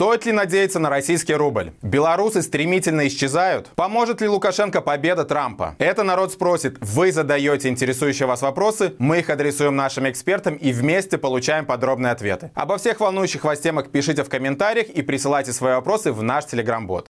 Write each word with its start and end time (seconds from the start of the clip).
Стоит 0.00 0.24
ли 0.24 0.32
надеяться 0.32 0.78
на 0.78 0.88
российский 0.88 1.34
рубль? 1.34 1.72
Белорусы 1.82 2.40
стремительно 2.40 3.06
исчезают? 3.06 3.68
Поможет 3.76 4.22
ли 4.22 4.28
Лукашенко 4.28 4.80
победа 4.80 5.26
Трампа? 5.26 5.76
Это 5.78 6.04
народ 6.04 6.32
спросит. 6.32 6.78
Вы 6.80 7.12
задаете 7.12 7.68
интересующие 7.68 8.26
вас 8.26 8.40
вопросы, 8.40 8.94
мы 8.98 9.18
их 9.18 9.28
адресуем 9.28 9.76
нашим 9.76 10.08
экспертам 10.08 10.54
и 10.54 10.72
вместе 10.72 11.18
получаем 11.18 11.66
подробные 11.66 12.12
ответы. 12.12 12.50
Обо 12.54 12.78
всех 12.78 12.98
волнующих 13.00 13.44
вас 13.44 13.60
темах 13.60 13.90
пишите 13.90 14.24
в 14.24 14.30
комментариях 14.30 14.88
и 14.88 15.02
присылайте 15.02 15.52
свои 15.52 15.74
вопросы 15.74 16.12
в 16.12 16.22
наш 16.22 16.46
телеграм-бот. 16.46 17.06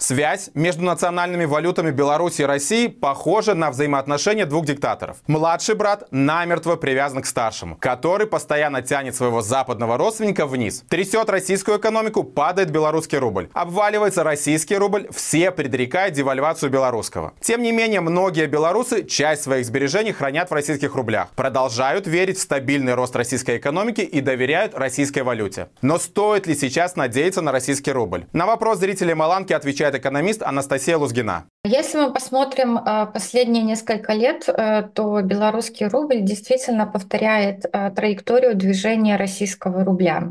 Связь 0.00 0.48
между 0.54 0.82
национальными 0.82 1.44
валютами 1.44 1.90
Беларуси 1.90 2.40
и 2.40 2.46
России 2.46 2.86
похожа 2.86 3.52
на 3.52 3.70
взаимоотношения 3.70 4.46
двух 4.46 4.64
диктаторов. 4.64 5.18
Младший 5.26 5.74
брат 5.74 6.08
намертво 6.10 6.76
привязан 6.76 7.20
к 7.20 7.26
старшему, 7.26 7.76
который 7.76 8.26
постоянно 8.26 8.80
тянет 8.80 9.14
своего 9.14 9.42
западного 9.42 9.98
родственника 9.98 10.46
вниз. 10.46 10.84
Трясет 10.88 11.28
российскую 11.28 11.78
экономику, 11.78 12.24
падает 12.24 12.70
белорусский 12.70 13.18
рубль. 13.18 13.50
Обваливается 13.52 14.24
российский 14.24 14.78
рубль, 14.78 15.06
все 15.12 15.50
предрекают 15.50 16.14
девальвацию 16.14 16.70
белорусского. 16.70 17.34
Тем 17.42 17.62
не 17.62 17.70
менее, 17.70 18.00
многие 18.00 18.46
белорусы 18.46 19.04
часть 19.04 19.42
своих 19.42 19.66
сбережений 19.66 20.12
хранят 20.12 20.48
в 20.48 20.54
российских 20.54 20.94
рублях, 20.94 21.28
продолжают 21.36 22.06
верить 22.06 22.38
в 22.38 22.40
стабильный 22.40 22.94
рост 22.94 23.14
российской 23.16 23.58
экономики 23.58 24.00
и 24.00 24.22
доверяют 24.22 24.74
российской 24.74 25.24
валюте. 25.24 25.68
Но 25.82 25.98
стоит 25.98 26.46
ли 26.46 26.54
сейчас 26.54 26.96
надеяться 26.96 27.42
на 27.42 27.52
российский 27.52 27.92
рубль? 27.92 28.24
На 28.32 28.46
вопрос 28.46 28.78
зрителей 28.78 29.12
Маланки 29.12 29.52
отвечает 29.52 29.89
экономист 29.94 30.42
Анастасия 30.42 30.96
Лузгина. 30.96 31.46
Если 31.64 31.98
мы 31.98 32.12
посмотрим 32.12 32.78
э, 32.78 33.06
последние 33.12 33.62
несколько 33.62 34.12
лет, 34.12 34.48
э, 34.48 34.82
то 34.94 35.20
белорусский 35.20 35.86
рубль 35.86 36.20
действительно 36.20 36.86
повторяет 36.86 37.66
э, 37.70 37.90
траекторию 37.90 38.54
движения 38.54 39.16
российского 39.16 39.84
рубля. 39.84 40.28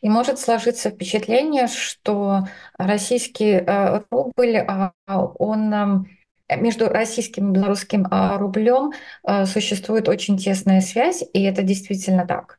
И 0.00 0.08
может 0.08 0.38
сложиться 0.38 0.90
впечатление, 0.90 1.66
что 1.66 2.46
российский 2.78 3.60
рубль, 4.10 4.64
он 5.06 6.06
между 6.56 6.88
российским 6.88 7.50
и 7.50 7.54
белорусским 7.54 8.06
рублем 8.10 8.92
существует 9.44 10.08
очень 10.08 10.38
тесная 10.38 10.80
связь, 10.80 11.22
и 11.32 11.42
это 11.42 11.62
действительно 11.62 12.26
так. 12.26 12.58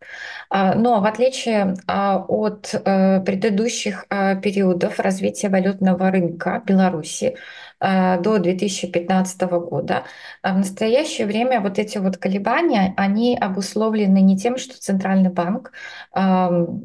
Но 0.51 1.01
в 1.01 1.05
отличие 1.05 1.75
от 1.87 2.71
предыдущих 2.71 4.05
периодов 4.09 4.99
развития 4.99 5.49
валютного 5.49 6.11
рынка 6.11 6.61
Беларуси, 6.65 7.35
Э, 7.35 7.35
до 7.79 8.39
2015 8.39 9.41
года. 9.41 10.03
А 10.41 10.53
в 10.53 10.57
настоящее 10.57 11.27
время 11.27 11.61
вот 11.61 11.79
эти 11.79 11.97
вот 11.97 12.17
колебания, 12.17 12.93
они 12.97 13.37
обусловлены 13.39 14.19
не 14.19 14.37
тем, 14.37 14.57
что 14.57 14.77
Центральный 14.77 15.29
банк 15.29 15.71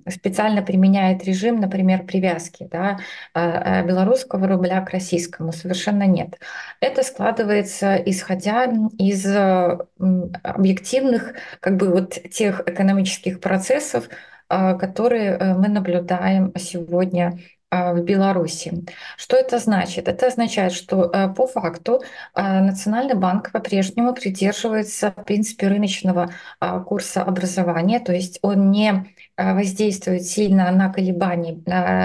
специально 0.08 0.62
применяет 0.62 1.24
режим, 1.24 1.60
например, 1.60 2.04
привязки 2.04 2.68
да, 2.70 2.98
а, 3.32 3.80
а 3.80 3.82
белорусского 3.82 4.46
рубля 4.46 4.80
к 4.82 4.90
российскому. 4.90 5.52
Совершенно 5.52 6.04
нет. 6.04 6.38
Это 6.80 7.02
складывается 7.02 7.96
исходя 7.96 8.72
из 8.98 9.26
объективных 10.42 11.34
как 11.60 11.76
бы 11.76 11.88
вот 11.88 12.12
тех 12.30 12.62
экономических 12.66 13.40
процессов, 13.40 14.08
которые 14.48 15.30
э, 15.30 15.54
мы 15.54 15.68
наблюдаем 15.68 16.52
сегодня 16.56 17.32
а, 17.32 17.38
в 17.92 18.02
Беларуси. 18.02 18.84
Что 19.16 19.36
это 19.36 19.58
значит? 19.58 20.08
Это 20.08 20.26
означает, 20.26 20.72
что 20.72 21.10
э, 21.12 21.28
по 21.34 21.46
факту 21.46 22.02
э, 22.34 22.60
Национальный 22.60 23.14
банк 23.14 23.52
по-прежнему 23.52 24.14
придерживается 24.14 25.12
в 25.16 25.24
принципе 25.24 25.68
рыночного 25.68 26.30
а, 26.60 26.80
курса 26.80 27.22
образования, 27.22 28.00
то 28.00 28.12
есть 28.12 28.38
он 28.42 28.70
не 28.70 29.06
воздействует 29.36 30.24
сильно 30.24 30.70
на 30.70 30.92
колебания 30.92 31.54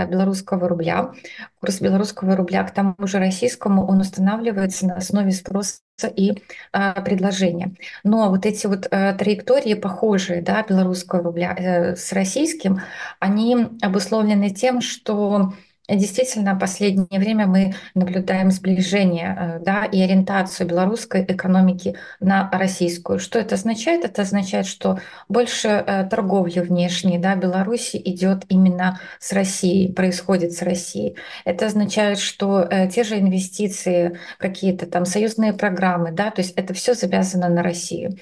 белорусского 0.08 0.68
рубля. 0.68 1.14
Курс 1.60 1.82
белорусского 1.82 2.36
рубля 2.36 2.64
к 2.64 2.74
тому 2.74 2.96
же 3.02 3.20
российскому 3.20 3.86
он 3.86 4.00
устанавливается 4.00 4.88
на 4.88 4.96
основе 4.96 5.32
спроса 5.32 5.82
и 6.16 6.42
э, 6.74 7.02
предложения. 7.04 7.76
Но 8.04 8.30
вот 8.30 8.46
эти 8.46 8.68
вот 8.68 8.88
э, 8.90 9.14
траектории 9.14 9.74
похожие, 9.74 10.42
да, 10.42 10.64
белорусского 10.64 11.24
рубля 11.24 11.54
э, 11.58 11.96
с 11.96 12.14
российским, 12.14 12.82
они 13.20 13.68
обусловлены 13.82 14.52
тем, 14.52 14.82
что 14.82 15.54
Действительно, 15.90 16.54
в 16.54 16.60
последнее 16.60 17.20
время 17.20 17.48
мы 17.48 17.74
наблюдаем 17.96 18.52
сближение 18.52 19.36
э, 19.40 19.60
да, 19.60 19.86
и 19.86 20.00
ориентацию 20.00 20.68
белорусской 20.68 21.24
экономики 21.24 21.98
на 22.20 22.48
российскую. 22.52 23.18
Что 23.18 23.40
это 23.40 23.56
означает? 23.56 24.06
Это 24.06 24.22
означает, 24.22 24.68
что 24.68 25.00
больше 25.30 25.68
э, 25.68 26.08
торговли 26.08 26.60
внешней 26.60 27.18
да, 27.18 27.36
Беларуси 27.36 28.00
идет 28.06 28.44
именно 28.50 29.00
с 29.20 29.34
Россией, 29.34 29.92
происходит 29.92 30.54
с 30.54 30.62
Россией. 30.62 31.18
Это 31.44 31.66
означает, 31.66 32.20
что 32.20 32.62
э, 32.62 32.88
те 32.90 33.04
же 33.04 33.18
инвестиции, 33.18 34.20
какие-то 34.38 34.86
там 34.86 35.06
союзные 35.06 35.54
программы, 35.54 36.12
да, 36.12 36.30
то 36.30 36.42
есть 36.42 36.54
это 36.56 36.76
все 36.76 36.94
завязано 36.94 37.50
на 37.50 37.64
Россию. 37.64 38.16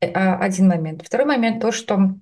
А, 0.00 0.38
один 0.38 0.68
момент. 0.68 1.02
Второй 1.04 1.26
момент 1.26 1.60
то, 1.60 1.70
что 1.70 2.14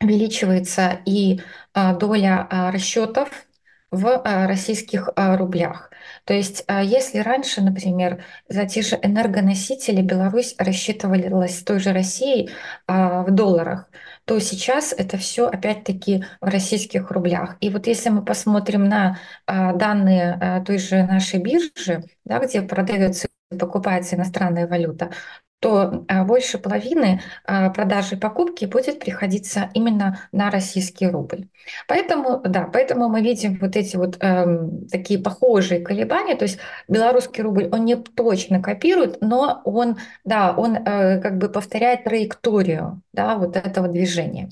увеличивается 0.00 1.00
и 1.06 1.40
доля 1.74 2.46
расчетов 2.72 3.47
в 3.90 4.06
а, 4.24 4.46
российских 4.46 5.08
а, 5.16 5.36
рублях. 5.36 5.90
То 6.24 6.34
есть, 6.34 6.64
а, 6.66 6.82
если 6.82 7.18
раньше, 7.18 7.62
например, 7.62 8.22
за 8.48 8.66
те 8.66 8.82
же 8.82 8.98
энергоносители 9.02 10.02
Беларусь 10.02 10.54
рассчитывалась 10.58 11.58
с 11.58 11.62
той 11.64 11.78
же 11.78 11.92
Россией 11.92 12.50
в 12.86 13.26
долларах, 13.30 13.88
то 14.24 14.38
сейчас 14.40 14.92
это 14.96 15.16
все 15.16 15.46
опять-таки 15.46 16.24
в 16.40 16.46
российских 16.46 17.10
рублях. 17.10 17.56
И 17.60 17.70
вот 17.70 17.86
если 17.86 18.10
мы 18.10 18.24
посмотрим 18.24 18.84
на 18.84 19.18
данные 19.46 20.62
той 20.66 20.78
же 20.78 21.02
нашей 21.04 21.40
биржи, 21.40 22.04
да, 22.24 22.38
где 22.38 22.62
продается 22.62 23.28
покупается 23.58 24.16
иностранная 24.16 24.66
валюта, 24.66 25.10
то 25.60 26.04
а, 26.08 26.24
больше 26.24 26.58
половины 26.58 27.20
а, 27.44 27.70
продажи 27.70 28.14
и 28.14 28.18
покупки 28.18 28.64
будет 28.64 29.00
приходиться 29.00 29.70
именно 29.74 30.20
на 30.32 30.50
российский 30.50 31.08
рубль. 31.08 31.48
Поэтому, 31.86 32.40
да, 32.44 32.68
поэтому 32.72 33.08
мы 33.08 33.22
видим 33.22 33.58
вот 33.60 33.76
эти 33.76 33.96
вот 33.96 34.16
э, 34.20 34.46
такие 34.90 35.20
похожие 35.20 35.80
колебания. 35.80 36.36
То 36.36 36.44
есть 36.44 36.58
белорусский 36.86 37.42
рубль, 37.42 37.68
он 37.72 37.84
не 37.84 37.96
точно 37.96 38.62
копирует, 38.62 39.20
но 39.20 39.60
он, 39.64 39.98
да, 40.24 40.54
он 40.56 40.76
э, 40.76 41.20
как 41.20 41.38
бы 41.38 41.48
повторяет 41.48 42.04
траекторию 42.04 43.02
да, 43.18 43.36
вот 43.36 43.56
этого 43.56 43.88
движения. 43.88 44.48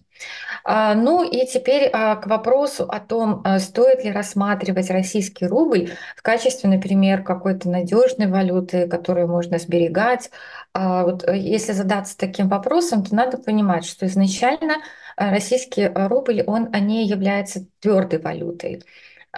А, 0.64 0.94
ну 0.96 1.22
и 1.22 1.46
теперь 1.46 1.88
а, 1.92 2.16
к 2.16 2.26
вопросу 2.26 2.82
о 2.84 2.98
том, 2.98 3.42
а, 3.44 3.60
стоит 3.60 4.02
ли 4.02 4.10
рассматривать 4.10 4.90
российский 4.90 5.46
рубль 5.46 5.92
в 6.16 6.22
качестве, 6.22 6.68
например, 6.68 7.22
какой-то 7.22 7.70
надежной 7.70 8.26
валюты, 8.26 8.88
которую 8.88 9.28
можно 9.28 9.58
сберегать. 9.58 10.30
Вот 10.74 11.22
э, 11.24 11.38
если 11.38 11.72
задаться 11.72 12.18
таким 12.18 12.48
вопросом, 12.48 13.04
то 13.04 13.14
надо 13.14 13.38
понимать, 13.38 13.84
что 13.86 14.04
изначально 14.06 14.74
российский 15.16 15.86
рубль, 15.86 16.42
он 16.46 16.70
не 16.72 17.06
является 17.06 17.64
твердой 17.80 18.20
валютой. 18.20 18.82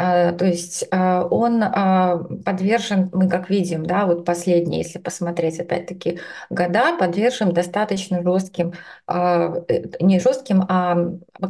А, 0.00 0.32
то 0.32 0.44
есть 0.44 0.86
а, 0.92 1.25
он 1.26 1.60
а, 1.60 2.19
подвержен, 2.44 3.10
мы 3.12 3.28
как 3.28 3.50
видим, 3.50 3.84
да, 3.84 4.06
вот 4.06 4.25
последние, 4.25 4.82
если 4.82 5.00
посмотреть 5.00 5.59
опять-таки 5.59 6.20
года, 6.50 6.97
подвержен 6.97 7.53
достаточно 7.53 8.22
жестким, 8.22 8.75
э, 9.08 9.64
не 9.98 10.20
жестким, 10.20 10.62
а 10.69 10.97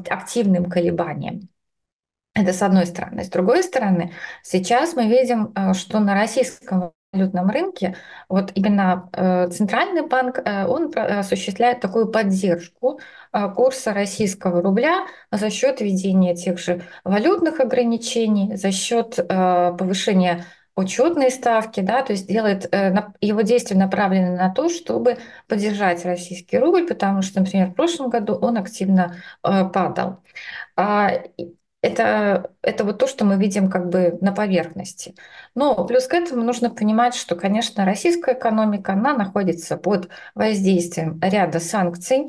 активным 0.09 0.71
колебаниям. 0.71 1.51
Это 2.33 2.55
с 2.55 2.63
одной 2.63 2.87
стороны. 2.87 3.23
С 3.23 3.29
другой 3.29 3.63
стороны, 3.63 4.13
сейчас 4.43 4.95
мы 4.95 5.09
видим, 5.09 5.53
что 5.75 5.99
на 5.99 6.15
российском 6.15 6.93
валютном 7.13 7.49
рынке, 7.51 7.97
вот 8.29 8.53
именно 8.55 9.09
э, 9.13 9.49
Центральный 9.49 10.07
банк, 10.07 10.41
э, 10.45 10.67
он 10.67 10.93
осуществляет 10.95 11.81
такую 11.81 12.09
поддержку 12.09 13.01
э, 13.33 13.49
курса 13.55 13.95
российского 13.95 14.61
рубля 14.61 15.07
за 15.31 15.51
счет 15.51 15.81
введения 15.81 16.35
тех 16.35 16.59
же 16.59 16.83
валютных 17.05 17.61
ограничений, 17.61 18.57
за 18.57 18.73
счет 18.73 19.17
повышения 19.17 20.45
учетной 20.77 21.31
ставки, 21.31 21.81
да, 21.81 22.03
то 22.03 22.13
есть 22.13 22.29
делает 22.29 22.73
его 23.21 23.41
действия 23.41 23.77
направлены 23.77 24.37
на 24.37 24.55
то, 24.55 24.69
чтобы 24.69 25.19
поддержать 25.49 26.05
российский 26.05 26.57
рубль, 26.57 26.87
потому 26.87 27.23
что, 27.23 27.41
например, 27.41 27.71
в 27.71 27.75
прошлом 27.75 28.11
году 28.11 28.35
он 28.35 28.59
активно 28.59 29.17
падал. 29.43 30.21
Это, 31.81 32.51
это 32.63 32.83
вот 32.85 32.99
то, 32.99 33.07
что 33.07 33.25
мы 33.25 33.37
видим 33.37 33.71
как 33.71 33.89
бы 33.89 34.19
на 34.21 34.33
поверхности. 34.33 35.15
Но 35.55 35.87
плюс 35.87 36.09
к 36.09 36.15
этому 36.15 36.43
нужно 36.43 36.71
понимать, 36.71 37.15
что, 37.15 37.37
конечно, 37.37 37.85
российская 37.85 38.35
экономика, 38.35 38.95
она 38.95 39.15
находится 39.17 39.77
под 39.77 40.09
воздействием 40.35 41.21
ряда 41.23 41.61
санкций, 41.61 42.29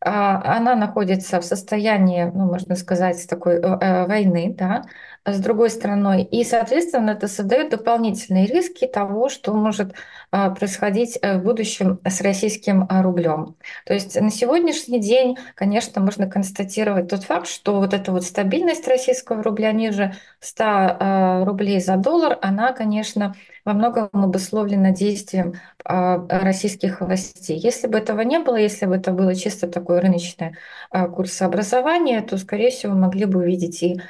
а, 0.00 0.56
она 0.56 0.74
находится 0.76 1.40
в 1.40 1.44
состоянии, 1.44 2.24
ну, 2.24 2.46
можно 2.46 2.74
сказать, 2.76 3.26
такой 3.28 3.56
э, 3.56 3.60
э, 3.60 4.06
войны, 4.06 4.54
да, 4.56 4.84
с 5.26 5.38
другой 5.40 5.70
стороной. 5.70 6.22
И, 6.22 6.44
соответственно, 6.44 7.10
это 7.10 7.26
создает 7.26 7.70
дополнительные 7.70 8.46
риски 8.46 8.86
того, 8.86 9.28
что 9.28 9.52
может 9.52 9.92
а, 10.30 10.50
происходить 10.50 11.18
э, 11.22 11.38
в 11.38 11.44
будущем 11.44 12.00
с 12.04 12.20
российским 12.20 12.86
а, 12.88 13.02
рублем. 13.02 13.56
То 13.84 13.94
есть 13.94 14.20
на 14.20 14.30
сегодняшний 14.30 15.00
день, 15.00 15.36
конечно, 15.54 16.00
можно 16.00 16.28
констатировать 16.28 17.08
тот 17.08 17.24
факт, 17.24 17.46
что 17.46 17.76
вот 17.76 17.94
эта 17.94 18.12
вот 18.12 18.24
стабильность 18.24 18.86
российского 18.88 19.42
рубля 19.42 19.72
ниже 19.72 20.14
100 20.40 20.64
а, 20.64 21.44
рублей 21.44 21.80
за 21.80 21.96
доллар, 21.96 22.38
она, 22.42 22.72
конечно, 22.72 23.34
во 23.64 23.72
многом 23.72 24.08
обусловлена 24.12 24.92
действием 24.92 25.54
российских 25.84 27.00
властей. 27.00 27.58
Если 27.58 27.88
бы 27.88 27.98
этого 27.98 28.20
не 28.20 28.38
было, 28.38 28.54
если 28.54 28.86
бы 28.86 28.94
это 28.94 29.10
было 29.10 29.34
чисто 29.34 29.66
такое 29.66 30.00
рыночное 30.00 30.56
курсообразование, 30.92 32.20
то, 32.20 32.38
скорее 32.38 32.70
всего, 32.70 32.94
могли 32.94 33.24
бы 33.24 33.40
увидеть 33.40 33.82
и 33.82 34.00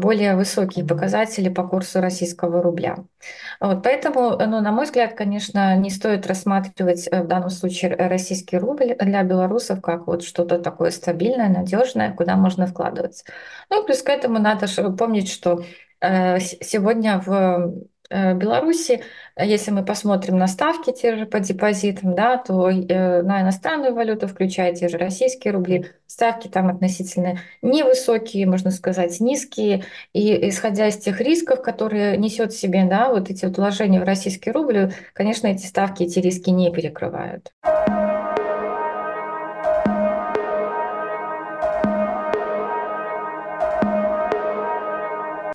более 0.00 0.34
высокие 0.36 0.84
показатели 0.84 1.48
по 1.48 1.66
курсу 1.66 2.00
российского 2.00 2.62
рубля. 2.62 2.96
Вот, 3.60 3.82
поэтому, 3.82 4.30
ну, 4.30 4.60
на 4.60 4.72
мой 4.72 4.86
взгляд, 4.86 5.14
конечно, 5.14 5.76
не 5.76 5.90
стоит 5.90 6.26
рассматривать 6.26 7.08
э, 7.10 7.22
в 7.22 7.26
данном 7.26 7.50
случае 7.50 7.94
российский 7.94 8.58
рубль 8.58 8.96
для 8.98 9.22
белорусов 9.22 9.80
как 9.80 10.06
вот 10.06 10.24
что-то 10.24 10.58
такое 10.58 10.90
стабильное, 10.90 11.48
надежное, 11.48 12.12
куда 12.12 12.36
можно 12.36 12.66
вкладываться. 12.66 13.24
Ну 13.70 13.82
и 13.82 13.86
плюс 13.86 14.02
к 14.02 14.08
этому 14.08 14.38
надо 14.38 14.66
помнить, 14.96 15.30
что 15.30 15.62
э, 16.00 16.40
сегодня 16.40 17.22
в 17.24 17.74
Беларуси, 18.10 19.02
э, 19.36 19.46
если 19.46 19.70
мы 19.70 19.84
посмотрим 19.84 20.36
на 20.36 20.48
ставки 20.48 20.92
те 20.92 21.16
же 21.16 21.26
по 21.26 21.38
депозитам, 21.38 22.14
да, 22.14 22.36
то 22.38 22.68
э, 22.68 23.22
на 23.22 23.42
иностранную 23.42 23.94
валюту, 23.94 24.26
включая 24.26 24.74
те 24.74 24.88
же 24.88 24.98
российские 24.98 25.52
рубли, 25.52 25.86
ставки 26.06 26.48
там 26.48 26.68
относительно 26.68 27.38
невысокие, 27.62 28.46
можно 28.46 28.72
сказать, 28.72 29.20
низкие. 29.20 29.84
И 30.12 30.48
исходя 30.48 30.88
из 30.88 30.96
тех 30.98 31.20
рисков, 31.20 31.62
которые 31.62 32.16
несет 32.16 32.52
в 32.52 32.58
себе 32.58 32.84
да, 32.84 33.10
вот 33.10 33.30
эти 33.30 33.44
вот 33.44 33.56
вложения 33.58 34.00
в 34.00 34.04
российский 34.04 34.50
рубль, 34.50 34.92
конечно, 35.12 35.46
эти 35.46 35.66
ставки, 35.66 36.02
эти 36.02 36.18
риски 36.18 36.50
не 36.50 36.72
перекрывают. 36.72 37.52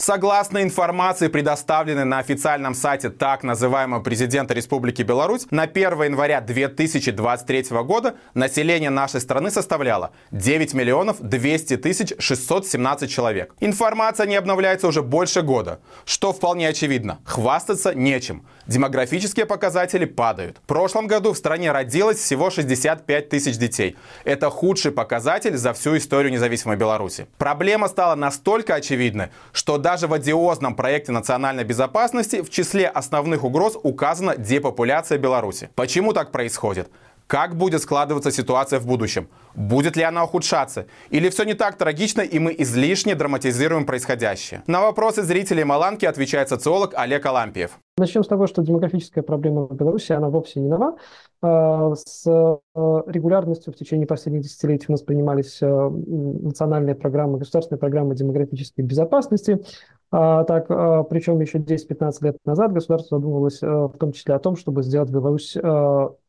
Согласно 0.05 0.61
информации, 0.61 1.29
предоставленной 1.29 2.05
на 2.05 2.19
официальном 2.19 2.75
сайте 2.75 3.09
так 3.09 3.41
называемого 3.41 4.01
президента 4.01 4.53
Республики 4.53 5.01
Беларусь, 5.01 5.47
на 5.49 5.63
1 5.63 6.03
января 6.03 6.41
2023 6.41 7.65
года 7.81 8.13
население 8.35 8.91
нашей 8.91 9.19
страны 9.19 9.49
составляло 9.49 10.11
9 10.29 10.75
миллионов 10.75 11.19
200 11.21 11.77
тысяч 11.77 12.13
617 12.19 13.09
человек. 13.09 13.55
Информация 13.59 14.27
не 14.27 14.35
обновляется 14.35 14.87
уже 14.87 15.01
больше 15.01 15.41
года, 15.41 15.79
что 16.05 16.33
вполне 16.33 16.67
очевидно. 16.67 17.17
Хвастаться 17.25 17.95
нечем. 17.95 18.45
Демографические 18.67 19.45
показатели 19.45 20.05
падают. 20.05 20.57
В 20.57 20.61
прошлом 20.61 21.05
году 21.05 21.33
в 21.33 21.37
стране 21.37 21.71
родилось 21.71 22.17
всего 22.17 22.49
65 22.49 23.29
тысяч 23.29 23.57
детей. 23.57 23.95
Это 24.23 24.49
худший 24.49 24.91
показатель 24.91 25.55
за 25.55 25.73
всю 25.73 25.97
историю 25.97 26.31
независимой 26.31 26.75
Беларуси. 26.75 27.27
Проблема 27.37 27.87
стала 27.87 28.15
настолько 28.15 28.73
очевидной, 28.73 29.27
что 29.51 29.77
даже 29.77 30.07
в 30.07 30.13
одиозном 30.13 30.75
проекте 30.75 31.11
национальной 31.11 31.63
безопасности 31.63 32.41
в 32.41 32.49
числе 32.49 32.87
основных 32.87 33.43
угроз 33.43 33.77
указана 33.83 34.35
депопуляция 34.35 35.19
Беларуси. 35.19 35.69
Почему 35.75 36.13
так 36.13 36.31
происходит? 36.31 36.89
Как 37.27 37.55
будет 37.55 37.81
складываться 37.81 38.29
ситуация 38.31 38.79
в 38.79 38.85
будущем? 38.85 39.27
Будет 39.55 39.95
ли 39.95 40.03
она 40.03 40.23
ухудшаться? 40.23 40.85
Или 41.09 41.29
все 41.29 41.43
не 41.43 41.55
так 41.55 41.75
трагично, 41.75 42.21
и 42.21 42.37
мы 42.37 42.55
излишне 42.59 43.15
драматизируем 43.15 43.85
происходящее? 43.85 44.61
На 44.67 44.81
вопросы 44.81 45.23
зрителей 45.23 45.63
Маланки 45.63 46.05
отвечает 46.05 46.49
социолог 46.49 46.93
Олег 46.95 47.25
Алампиев. 47.25 47.79
Начнем 47.97 48.23
с 48.23 48.27
того, 48.27 48.45
что 48.45 48.61
демографическая 48.61 49.23
проблема 49.23 49.65
в 49.65 49.73
Беларуси, 49.73 50.11
она 50.11 50.29
вовсе 50.29 50.59
не 50.59 50.67
нова. 50.67 50.97
А, 51.41 51.95
с 51.95 52.27
а, 52.27 52.59
регулярностью 53.07 53.73
в 53.73 53.75
течение 53.75 54.05
последних 54.05 54.43
десятилетий 54.43 54.85
у 54.89 54.91
нас 54.91 55.01
принимались 55.01 55.59
а, 55.63 55.89
национальные 55.89 56.93
программы, 56.93 57.39
государственные 57.39 57.79
программы 57.79 58.13
демографической 58.15 58.85
безопасности. 58.85 59.63
Так, 60.11 60.67
причем 61.09 61.41
еще 61.41 61.57
10-15 61.57 62.13
лет 62.21 62.37
назад 62.45 62.71
государство 62.71 63.17
задумывалось 63.17 63.59
в 63.61 63.97
том 63.99 64.13
числе 64.13 64.35
о 64.35 64.39
том, 64.39 64.55
чтобы 64.55 64.81
сделать 64.83 65.09
Беларусь 65.09 65.57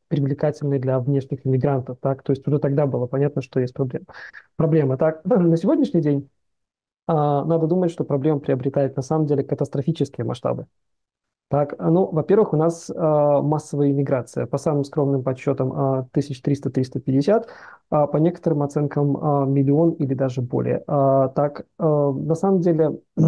привлекательной 0.08 0.78
для 0.78 0.98
внешних 0.98 1.46
иммигрантов. 1.46 1.98
Так? 2.00 2.22
То 2.22 2.32
есть 2.32 2.46
уже 2.46 2.58
тогда 2.58 2.86
было 2.86 3.06
понятно, 3.06 3.42
что 3.42 3.60
есть 3.60 3.74
проблема. 3.74 4.06
Проблема. 4.56 4.96
Так, 4.96 5.24
на 5.24 5.56
сегодняшний 5.56 6.00
день 6.00 6.28
надо 7.08 7.68
думать, 7.68 7.92
что 7.92 8.02
проблема 8.02 8.40
приобретает 8.40 8.96
на 8.96 9.02
самом 9.02 9.26
деле 9.26 9.44
катастрофические 9.44 10.24
масштабы. 10.24 10.66
Так, 11.48 11.76
ну, 11.78 12.06
во-первых, 12.06 12.52
у 12.54 12.56
нас 12.56 12.90
э, 12.90 12.94
массовая 12.94 13.92
иммиграция. 13.92 14.46
По 14.46 14.58
самым 14.58 14.82
скромным 14.82 15.22
подсчетам 15.22 16.00
э, 16.00 16.06
1300-350, 16.12 17.46
э, 17.46 18.06
по 18.08 18.16
некоторым 18.16 18.62
оценкам 18.62 19.16
э, 19.16 19.46
миллион 19.46 19.92
или 19.92 20.14
даже 20.14 20.42
более. 20.42 20.82
Э, 20.88 21.28
так, 21.36 21.60
э, 21.78 21.84
на 21.84 22.34
самом 22.34 22.60
деле, 22.62 23.00
э, 23.16 23.20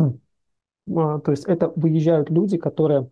то 0.89 1.31
есть 1.31 1.45
это 1.45 1.73
выезжают 1.77 2.29
люди, 2.29 2.59
которые 2.59 3.09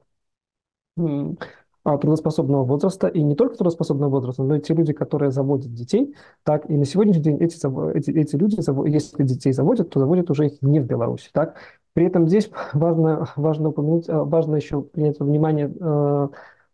трудоспособного 2.00 2.64
возраста, 2.64 3.06
и 3.06 3.22
не 3.22 3.36
только 3.36 3.56
трудоспособного 3.56 4.10
возраста, 4.10 4.42
но 4.42 4.56
и 4.56 4.60
те 4.60 4.74
люди, 4.74 4.92
которые 4.92 5.30
заводят 5.30 5.72
детей. 5.72 6.14
Так, 6.42 6.68
и 6.68 6.76
на 6.76 6.84
сегодняшний 6.84 7.22
день 7.22 7.36
эти, 7.38 7.56
эти, 7.96 8.10
эти 8.10 8.36
люди, 8.36 8.56
если 8.90 9.22
детей 9.22 9.52
заводят, 9.52 9.90
то 9.90 10.00
заводят 10.00 10.30
уже 10.30 10.46
их 10.46 10.62
не 10.62 10.80
в 10.80 10.86
Беларуси. 10.86 11.30
Так? 11.32 11.56
При 11.92 12.06
этом 12.06 12.26
здесь 12.26 12.50
важно, 12.72 13.28
важно 13.36 13.68
упомянуть, 13.68 14.08
э, 14.08 14.12
важно 14.14 14.56
еще 14.56 14.82
принять 14.82 15.20
во 15.20 15.26
внимание 15.26 15.72
э, 15.80 16.28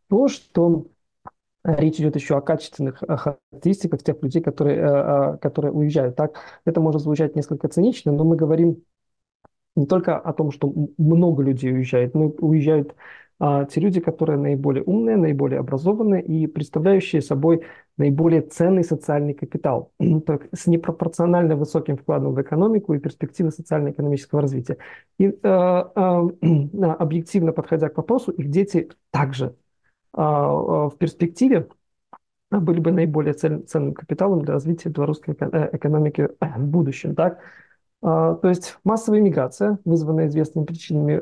то, 0.08 0.28
что 0.28 0.86
речь 1.64 2.00
идет 2.00 2.16
еще 2.16 2.36
о 2.36 2.40
качественных 2.40 3.02
характеристиках 3.06 4.02
тех 4.02 4.20
людей, 4.22 4.42
которые, 4.42 5.38
которые 5.38 5.72
уезжают. 5.72 6.16
Так, 6.16 6.38
это 6.64 6.80
может 6.80 7.02
звучать 7.02 7.36
несколько 7.36 7.68
цинично, 7.68 8.10
но 8.10 8.24
мы 8.24 8.34
говорим 8.34 8.82
не 9.76 9.86
только 9.86 10.18
о 10.18 10.32
том, 10.32 10.50
что 10.50 10.72
много 10.98 11.42
людей 11.42 11.72
уезжает, 11.72 12.14
но 12.14 12.26
уезжают 12.26 12.94
а, 13.44 13.64
те 13.64 13.80
люди, 13.80 13.98
которые 13.98 14.38
наиболее 14.38 14.84
умные, 14.84 15.16
наиболее 15.16 15.58
образованные 15.58 16.22
и 16.22 16.46
представляющие 16.46 17.20
собой 17.20 17.64
наиболее 17.96 18.40
ценный 18.42 18.84
социальный 18.84 19.34
капитал 19.34 19.90
с 20.52 20.68
непропорционально 20.68 21.56
высоким 21.56 21.96
вкладом 21.96 22.34
в 22.34 22.40
экономику 22.40 22.94
и 22.94 23.00
перспективы 23.00 23.50
социально-экономического 23.50 24.42
развития. 24.42 24.78
И 25.18 25.26
э, 25.26 25.32
э, 25.42 25.42
объективно 27.00 27.50
подходя 27.50 27.88
к 27.88 27.96
вопросу, 27.96 28.30
их 28.30 28.48
дети 28.48 28.90
также 29.10 29.56
э, 30.16 30.20
в 30.20 30.94
перспективе 30.96 31.66
были 32.52 32.78
бы 32.78 32.92
наиболее 32.92 33.34
ценным 33.34 33.92
капиталом 33.92 34.42
для 34.42 34.52
развития 34.52 34.90
белорусской 34.90 35.34
э, 35.36 35.70
экономики 35.72 36.28
в 36.40 36.64
будущем. 36.64 37.16
Так? 37.16 37.40
То 38.02 38.40
есть 38.44 38.78
массовая 38.82 39.20
миграция, 39.20 39.78
вызванная 39.84 40.26
известными 40.26 40.64
причинами, 40.64 41.20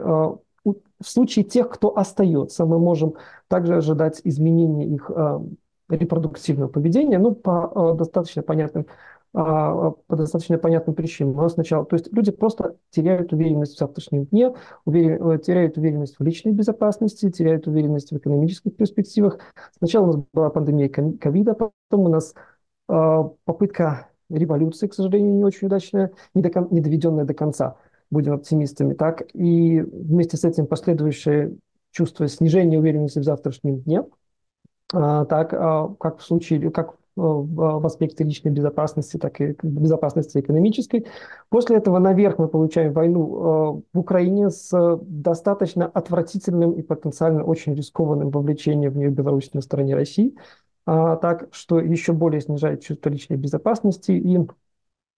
в 1.01 1.09
случае 1.09 1.45
тех, 1.45 1.69
кто 1.69 1.97
остается, 1.97 2.67
мы 2.67 2.79
можем 2.79 3.15
также 3.49 3.77
ожидать 3.77 4.21
изменения 4.25 4.87
их 4.87 5.11
э, 5.15 5.41
репродуктивного 5.89 6.69
поведения, 6.69 7.19
ну, 7.19 7.35
по 7.35 7.93
э, 7.95 7.99
достаточно 7.99 8.43
понятным 8.43 8.87
а, 9.33 9.93
по 10.09 10.17
достаточно 10.17 10.59
понятным 10.59 10.97
причинам. 10.97 11.37
Но 11.37 11.49
сначала, 11.49 11.87
то 11.87 11.95
есть 11.95 12.13
люди 12.13 12.33
просто 12.33 12.77
теряют 12.91 13.33
уверенность 13.33 13.77
в 13.77 13.79
завтрашнем 13.79 14.25
дне, 14.25 14.53
уверен, 14.85 15.31
э, 15.31 15.39
теряют 15.39 15.79
уверенность 15.79 16.17
в 16.19 16.23
личной 16.23 16.53
безопасности, 16.53 17.31
теряют 17.31 17.69
уверенность 17.69 18.11
в 18.11 18.17
экономических 18.17 18.75
перспективах. 18.75 19.39
Сначала 19.79 20.05
у 20.05 20.07
нас 20.09 20.17
была 20.33 20.51
пандемия 20.51 20.89
ковида, 20.89 21.55
потом 21.55 21.73
у 22.07 22.09
нас 22.09 22.35
попытка 22.89 24.09
революции, 24.29 24.89
к 24.89 24.95
сожалению, 24.95 25.37
не 25.37 25.45
очень 25.45 25.69
удачная, 25.69 26.11
не, 26.35 26.43
до, 26.43 26.67
не 26.73 26.81
доведенная 26.81 27.25
до 27.25 27.35
конца 27.35 27.77
будем 28.11 28.35
оптимистами, 28.35 28.95
так 28.95 29.23
и 29.35 29.81
вместе 29.81 30.37
с 30.37 30.45
этим 30.45 30.67
последующее 30.67 31.57
чувство 31.93 32.29
снижения 32.29 32.79
уверенности 32.79 33.19
в 33.19 33.25
завтрашнем 33.25 33.81
дне, 33.81 34.05
а, 34.93 35.25
так 35.25 35.53
а, 35.53 35.95
как 35.99 36.19
в 36.19 36.23
случае, 36.23 36.71
как 36.71 36.97
в 37.17 37.85
аспекте 37.85 38.25
личной 38.25 38.51
безопасности, 38.51 39.19
так 39.19 39.41
и 39.41 39.55
безопасности 39.63 40.39
экономической. 40.39 41.07
После 41.51 41.77
этого 41.77 41.99
наверх 41.99 42.39
мы 42.39 42.49
получаем 42.49 42.93
войну 42.93 43.23
а, 43.23 43.83
в 43.93 43.99
Украине 43.99 44.51
с 44.51 44.99
достаточно 45.03 45.87
отвратительным 45.87 46.73
и 46.73 46.83
потенциально 46.83 47.45
очень 47.45 47.75
рискованным 47.75 48.31
вовлечением 48.31 48.93
в 48.93 48.97
нее 48.97 49.11
Беларуси 49.11 49.51
на 49.53 49.61
стороне 49.61 49.95
России, 49.95 50.35
так 50.87 51.49
что 51.53 51.79
еще 51.79 52.13
более 52.13 52.41
снижает 52.41 52.83
чувство 52.83 53.11
личной 53.11 53.37
безопасности 53.37 54.13
и 54.13 54.39
а, 54.39 54.47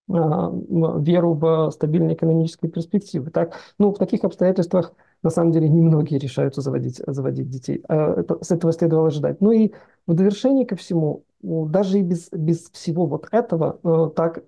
веру 0.09 1.35
в 1.35 1.71
стабильные 1.71 2.15
экономические 2.15 2.71
перспективы. 2.71 3.31
Так, 3.31 3.55
ну, 3.79 3.93
в 3.93 3.99
таких 3.99 4.25
обстоятельствах 4.25 4.93
на 5.23 5.31
самом 5.31 5.53
деле 5.53 5.69
немногие 5.69 6.19
решаются 6.19 6.61
заводить, 6.61 7.01
заводить 7.07 7.49
детей. 7.49 7.83
А, 7.89 8.21
это, 8.21 8.43
с 8.43 8.51
этого 8.51 8.73
следовало 8.73 9.09
ожидать. 9.09 9.41
Ну 9.41 9.53
и 9.53 9.73
в 10.07 10.15
довершение 10.15 10.67
ко 10.67 10.77
всему, 10.77 11.25
даже 11.41 12.01
и 12.01 12.03
без, 12.03 12.29
без 12.33 12.71
всего 12.71 13.07
вот 13.07 13.29
этого, 13.31 13.79
э, 13.85 14.11
так 14.17 14.45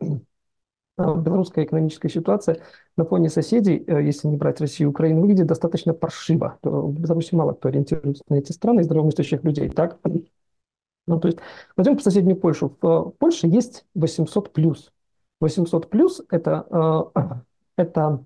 белорусская 0.97 1.65
экономическая 1.65 2.09
ситуация 2.09 2.61
на 2.97 3.05
фоне 3.05 3.29
соседей, 3.29 3.85
если 3.87 4.29
не 4.29 4.37
брать 4.37 4.61
Россию 4.61 4.89
и 4.89 4.91
Украину, 4.91 5.23
выглядит 5.23 5.47
достаточно 5.47 5.93
паршиво. 5.93 6.59
В 6.63 7.01
Беларуси 7.01 7.35
мало 7.35 7.53
кто 7.53 7.69
ориентируется 7.69 8.23
на 8.29 8.37
эти 8.37 8.53
страны 8.53 8.85
здравомыслящих 8.85 9.43
людей, 9.43 9.69
так? 9.71 9.99
Ну, 11.07 11.21
то 11.21 11.29
есть, 11.29 11.39
возьмем 11.77 11.99
соседнюю 11.99 12.37
Польшу. 12.37 12.77
В 12.81 13.11
Польше 13.19 13.47
есть 13.47 13.85
800 13.95 14.53
плюс. 14.53 14.94
800 15.45 15.91
плюс 15.91 16.23
это, 16.31 17.13
это 17.77 18.25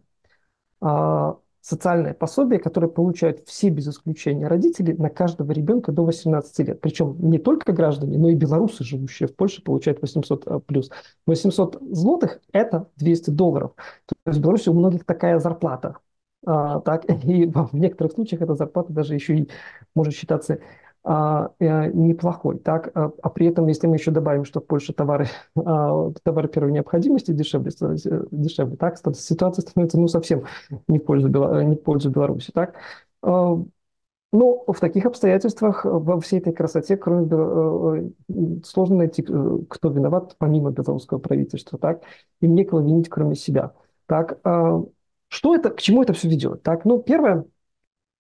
социальное 1.69 2.15
пособие, 2.15 2.61
которое 2.61 2.89
получают 2.89 3.47
все 3.47 3.69
без 3.69 3.89
исключения 3.89 4.47
родители 4.47 4.93
на 4.93 5.11
каждого 5.11 5.53
ребенка 5.53 5.93
до 5.93 6.05
18 6.05 6.59
лет. 6.67 6.81
Причем 6.81 7.17
не 7.19 7.39
только 7.39 7.73
граждане, 7.73 8.17
но 8.17 8.31
и 8.31 8.35
белорусы, 8.35 8.85
живущие 8.85 9.29
в 9.29 9.37
Польше, 9.37 9.63
получают 9.63 10.01
800 10.01 10.47
а, 10.47 10.59
плюс. 10.61 10.91
800 11.27 11.79
злотых– 11.91 12.41
это 12.53 12.89
200 12.97 13.31
долларов. 13.31 13.73
То 14.07 14.15
есть 14.27 14.39
в 14.39 14.43
Беларуси 14.43 14.71
у 14.71 14.75
многих 14.75 15.05
такая 15.05 15.39
зарплата. 15.41 15.99
А, 16.47 16.81
так, 16.81 17.05
и 17.25 17.47
в 17.47 17.75
некоторых 17.75 18.13
случаях 18.15 18.41
эта 18.41 18.55
зарплата 18.55 18.93
даже 18.93 19.15
еще 19.15 19.37
и 19.37 19.49
может 19.95 20.15
считаться 20.15 20.55
э, 20.55 20.61
неплохой. 21.09 22.59
Так? 22.59 22.91
А, 22.95 23.11
а 23.23 23.31
при 23.31 23.47
этом, 23.47 23.67
если 23.67 23.87
мы 23.87 23.97
еще 23.97 24.11
добавим, 24.11 24.45
что 24.45 24.61
в 24.61 24.67
Польше 24.67 24.93
товары, 24.93 25.29
а, 25.57 26.11
товары 26.23 26.49
первой 26.49 26.73
необходимости 26.73 27.33
дешевле, 27.33 27.71
дешевле 28.31 28.77
так? 28.77 28.99
ситуация 28.99 29.63
становится 29.63 29.99
ну, 29.99 30.09
совсем 30.09 30.45
не 30.87 30.99
в 30.99 31.05
пользу, 31.05 31.29
не 31.29 31.77
в 31.77 31.83
пользу 31.83 32.11
Беларуси. 32.11 32.53
Так? 32.53 32.75
Ну, 34.31 34.65
в 34.67 34.79
таких 34.79 35.07
обстоятельствах, 35.07 35.87
во 35.87 36.21
всей 36.21 36.39
этой 36.41 36.53
красоте, 36.53 36.99
кроме 36.99 37.27
э, 37.31 38.61
сложно 38.63 38.97
найти, 38.97 39.25
э, 39.27 39.59
кто 39.71 39.89
виноват, 39.89 40.37
помимо 40.37 40.71
белорусского 40.71 41.17
правительства, 41.17 41.79
так, 41.79 42.03
и 42.43 42.47
некого 42.47 42.81
винить, 42.81 43.09
кроме 43.09 43.37
себя. 43.37 43.73
Так, 44.05 44.39
что 45.29 45.55
это, 45.55 45.71
к 45.71 45.81
чему 45.81 46.03
это 46.03 46.13
все 46.13 46.29
ведет? 46.29 46.63
Так, 46.63 46.85
ну, 46.85 47.03
первое, 47.03 47.47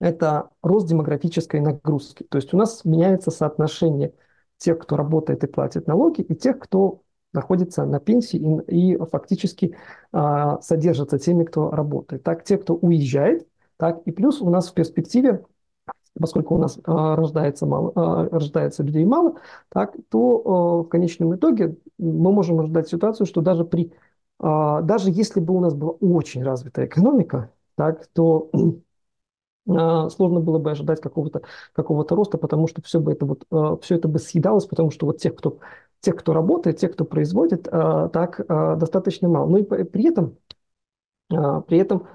это 0.00 0.50
рост 0.62 0.88
демографической 0.88 1.60
нагрузки. 1.60 2.24
То 2.24 2.36
есть 2.38 2.54
у 2.54 2.56
нас 2.56 2.84
меняется 2.84 3.30
соотношение 3.30 4.14
тех, 4.58 4.78
кто 4.78 4.96
работает 4.96 5.44
и 5.44 5.46
платит 5.46 5.86
налоги, 5.86 6.20
и 6.20 6.34
тех, 6.34 6.58
кто 6.58 7.02
находится 7.32 7.84
на 7.84 8.00
пенсии 8.00 8.62
и, 8.68 8.92
и 8.92 8.96
фактически 9.06 9.76
а, 10.12 10.60
содержится 10.60 11.18
теми, 11.18 11.44
кто 11.44 11.70
работает. 11.70 12.22
Так, 12.22 12.44
те, 12.44 12.58
кто 12.58 12.74
уезжает, 12.74 13.46
так, 13.76 14.00
и 14.06 14.10
плюс 14.12 14.40
у 14.40 14.50
нас 14.50 14.70
в 14.70 14.74
перспективе, 14.74 15.44
поскольку 16.18 16.54
у 16.54 16.58
нас 16.58 16.78
а, 16.84 17.16
рождается, 17.16 17.66
мало, 17.66 17.92
а, 17.94 18.28
рождается 18.30 18.82
людей 18.82 19.04
мало, 19.04 19.36
так, 19.68 19.94
то 20.08 20.42
а, 20.44 20.82
в 20.84 20.88
конечном 20.88 21.34
итоге 21.36 21.76
мы 21.98 22.32
можем 22.32 22.60
ожидать 22.60 22.88
ситуацию, 22.88 23.26
что 23.26 23.40
даже 23.40 23.64
при 23.64 23.92
а, 24.40 24.82
даже 24.82 25.10
если 25.10 25.40
бы 25.40 25.54
у 25.54 25.60
нас 25.60 25.74
была 25.74 25.92
очень 25.92 26.42
развитая 26.44 26.86
экономика, 26.86 27.52
так, 27.76 28.06
то 28.08 28.50
сложно 29.68 30.40
было 30.40 30.58
бы 30.58 30.70
ожидать 30.70 31.00
какого-то 31.00 31.42
какого 31.72 32.06
роста, 32.08 32.38
потому 32.38 32.66
что 32.68 32.80
все 32.82 33.00
бы 33.00 33.12
это 33.12 33.26
вот 33.26 33.44
а, 33.50 33.76
все 33.76 33.96
это 33.96 34.08
бы 34.08 34.18
съедалось, 34.18 34.66
потому 34.66 34.90
что 34.90 35.06
вот 35.06 35.18
тех, 35.18 35.34
кто 35.34 35.58
тех, 36.00 36.16
кто 36.16 36.32
работает, 36.32 36.78
тех, 36.78 36.92
кто 36.92 37.04
производит, 37.04 37.68
а, 37.70 38.08
так 38.08 38.40
достаточно 38.48 39.28
мало. 39.28 39.46
Ну 39.48 39.58
и 39.58 39.62
при 39.62 40.04
этом 40.04 40.36
при 41.30 41.78
этом 41.78 42.06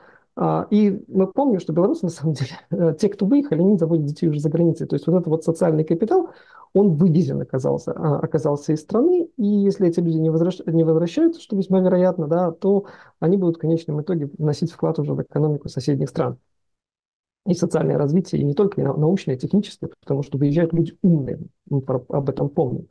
и 0.71 1.05
мы 1.07 1.27
помним, 1.27 1.59
что 1.59 1.73
белорусы, 1.73 2.05
на 2.05 2.09
самом 2.09 2.33
деле, 2.33 2.49
э, 2.71 2.95
те, 2.99 3.07
кто 3.07 3.27
выехали, 3.27 3.61
они 3.61 3.77
заводят 3.77 4.05
детей 4.05 4.27
уже 4.27 4.39
за 4.39 4.49
границей. 4.49 4.87
То 4.87 4.95
есть 4.95 5.05
вот 5.05 5.13
этот 5.13 5.27
вот 5.27 5.43
социальный 5.43 5.83
капитал, 5.83 6.31
он 6.73 6.95
вывезен 6.95 7.39
оказался, 7.39 7.91
оказался 7.91 8.73
из 8.73 8.81
страны, 8.81 9.29
и 9.37 9.45
если 9.45 9.87
эти 9.87 9.99
люди 9.99 10.17
не, 10.17 10.31
возвращ, 10.31 10.57
не 10.65 10.83
возвращаются, 10.83 11.39
что 11.39 11.55
весьма 11.55 11.81
вероятно, 11.81 12.27
да, 12.27 12.51
то 12.51 12.85
они 13.19 13.37
будут 13.37 13.57
в 13.57 13.59
конечном 13.59 14.01
итоге 14.01 14.27
вносить 14.39 14.71
вклад 14.71 14.97
уже 14.97 15.13
в 15.13 15.21
экономику 15.21 15.69
соседних 15.69 16.09
стран 16.09 16.39
и 17.45 17.53
социальное 17.53 17.97
развитие, 17.97 18.41
и 18.41 18.45
не 18.45 18.53
только 18.53 18.81
научное, 18.81 19.35
техническое, 19.35 19.89
потому 20.01 20.23
что 20.23 20.37
выезжают 20.37 20.73
люди 20.73 20.97
умные, 21.01 21.39
мы 21.69 21.83
об 22.09 22.29
этом 22.29 22.49
помним. 22.49 22.87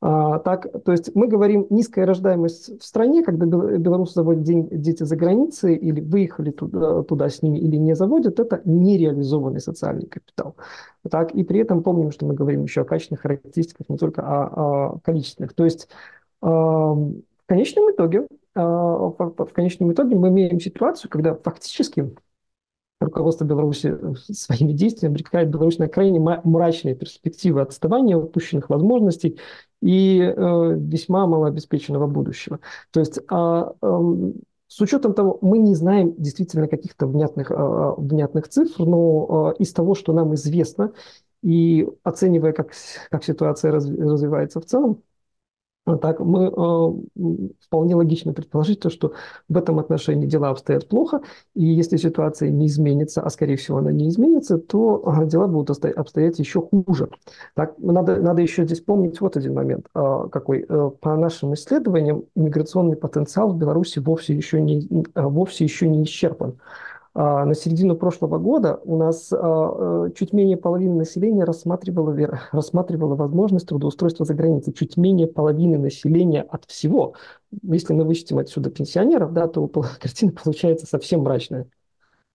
А, 0.00 0.38
так, 0.38 0.68
то 0.84 0.92
есть 0.92 1.12
мы 1.16 1.26
говорим 1.26 1.66
низкая 1.70 2.06
рождаемость 2.06 2.80
в 2.80 2.84
стране, 2.84 3.24
когда 3.24 3.46
белорусы 3.46 4.14
заводят 4.14 4.44
день, 4.44 4.68
дети 4.70 5.02
за 5.02 5.16
границей 5.16 5.74
или 5.74 6.00
выехали 6.00 6.52
туда, 6.52 7.02
туда 7.02 7.28
с 7.28 7.42
ними 7.42 7.58
или 7.58 7.76
не 7.76 7.96
заводят, 7.96 8.38
это 8.38 8.62
нереализованный 8.64 9.60
социальный 9.60 10.06
капитал. 10.06 10.54
Так, 11.10 11.34
и 11.34 11.42
при 11.42 11.58
этом 11.60 11.82
помним, 11.82 12.12
что 12.12 12.26
мы 12.26 12.34
говорим 12.34 12.62
еще 12.62 12.82
о 12.82 12.84
качественных 12.84 13.22
характеристиках, 13.22 13.88
не 13.88 13.96
только 13.96 14.22
о, 14.22 14.92
о 14.92 14.98
количественных. 15.00 15.52
То 15.54 15.64
есть 15.64 15.88
э, 16.42 16.46
в 16.46 17.22
конечном 17.46 17.90
итоге, 17.90 18.28
э, 18.54 18.60
в 18.60 19.50
конечном 19.52 19.92
итоге 19.92 20.14
мы 20.14 20.28
имеем 20.28 20.60
ситуацию, 20.60 21.10
когда 21.10 21.34
фактически 21.34 22.14
руководство 23.00 23.44
Беларуси 23.44 23.96
э, 24.00 24.14
своими 24.32 24.72
действиями 24.72 25.14
обрекает 25.14 25.50
Беларусь 25.50 25.78
на 25.78 25.88
крайне 25.88 26.20
мрачные 26.20 26.94
перспективы 26.94 27.60
отставания, 27.60 28.16
упущенных 28.16 28.70
возможностей 28.70 29.38
и 29.80 30.20
э, 30.20 30.74
весьма 30.76 31.26
малообеспеченного 31.26 32.06
будущего. 32.06 32.60
То 32.90 33.00
есть 33.00 33.20
а, 33.28 33.72
э, 33.80 34.32
с 34.68 34.80
учетом 34.80 35.14
того, 35.14 35.38
мы 35.40 35.58
не 35.58 35.74
знаем 35.74 36.14
действительно 36.18 36.68
каких-то 36.68 37.06
внятных, 37.06 37.50
э, 37.50 37.94
внятных 37.96 38.48
цифр, 38.48 38.84
но 38.84 39.54
э, 39.58 39.62
из 39.62 39.72
того, 39.72 39.94
что 39.94 40.12
нам 40.12 40.34
известно, 40.34 40.92
и 41.42 41.88
оценивая, 42.02 42.52
как, 42.52 42.72
как 43.10 43.24
ситуация 43.24 43.72
раз, 43.72 43.88
развивается 43.88 44.60
в 44.60 44.66
целом, 44.66 45.02
так, 45.96 46.20
мы 46.20 46.46
э, 46.46 47.52
вполне 47.60 47.94
логично 47.94 48.32
предположить 48.32 48.80
то, 48.80 48.90
что 48.90 49.12
в 49.48 49.56
этом 49.56 49.78
отношении 49.78 50.26
дела 50.26 50.50
обстоят 50.50 50.88
плохо, 50.88 51.22
и 51.54 51.64
если 51.64 51.96
ситуация 51.96 52.50
не 52.50 52.66
изменится, 52.66 53.22
а 53.22 53.30
скорее 53.30 53.56
всего 53.56 53.78
она 53.78 53.92
не 53.92 54.08
изменится, 54.08 54.58
то 54.58 55.02
э, 55.06 55.26
дела 55.26 55.46
будут 55.46 55.84
обстоять 55.84 56.38
еще 56.38 56.60
хуже. 56.60 57.08
Так, 57.54 57.74
надо, 57.78 58.16
надо 58.16 58.42
еще 58.42 58.64
здесь 58.64 58.80
помнить 58.80 59.20
вот 59.20 59.36
один 59.36 59.54
момент, 59.54 59.86
э, 59.94 60.28
какой. 60.30 60.66
Э, 60.68 60.90
по 61.00 61.16
нашим 61.16 61.54
исследованиям, 61.54 62.24
миграционный 62.34 62.96
потенциал 62.96 63.52
в 63.52 63.56
Беларуси 63.56 63.98
вовсе 63.98 64.34
еще 64.34 64.60
не, 64.60 64.86
э, 65.14 65.22
вовсе 65.22 65.64
еще 65.64 65.88
не 65.88 66.04
исчерпан. 66.04 66.58
А, 67.20 67.44
на 67.44 67.54
середину 67.56 67.96
прошлого 67.96 68.38
года 68.38 68.80
у 68.84 68.96
нас 68.96 69.32
а, 69.32 70.06
э, 70.06 70.10
чуть 70.14 70.32
менее 70.32 70.56
половины 70.56 70.94
населения 70.94 71.42
рассматривало, 71.42 72.16
рассматривало 72.52 73.16
возможность 73.16 73.66
трудоустройства 73.66 74.24
за 74.24 74.34
границей. 74.34 74.72
Чуть 74.72 74.96
менее 74.96 75.26
половины 75.26 75.78
населения 75.78 76.42
от 76.42 76.66
всего. 76.66 77.14
Если 77.62 77.92
мы 77.92 78.04
вычтем 78.04 78.38
отсюда 78.38 78.70
пенсионеров, 78.70 79.32
да, 79.32 79.48
то 79.48 79.66
картина 80.00 80.30
получается 80.30 80.86
совсем 80.86 81.22
мрачная. 81.22 81.66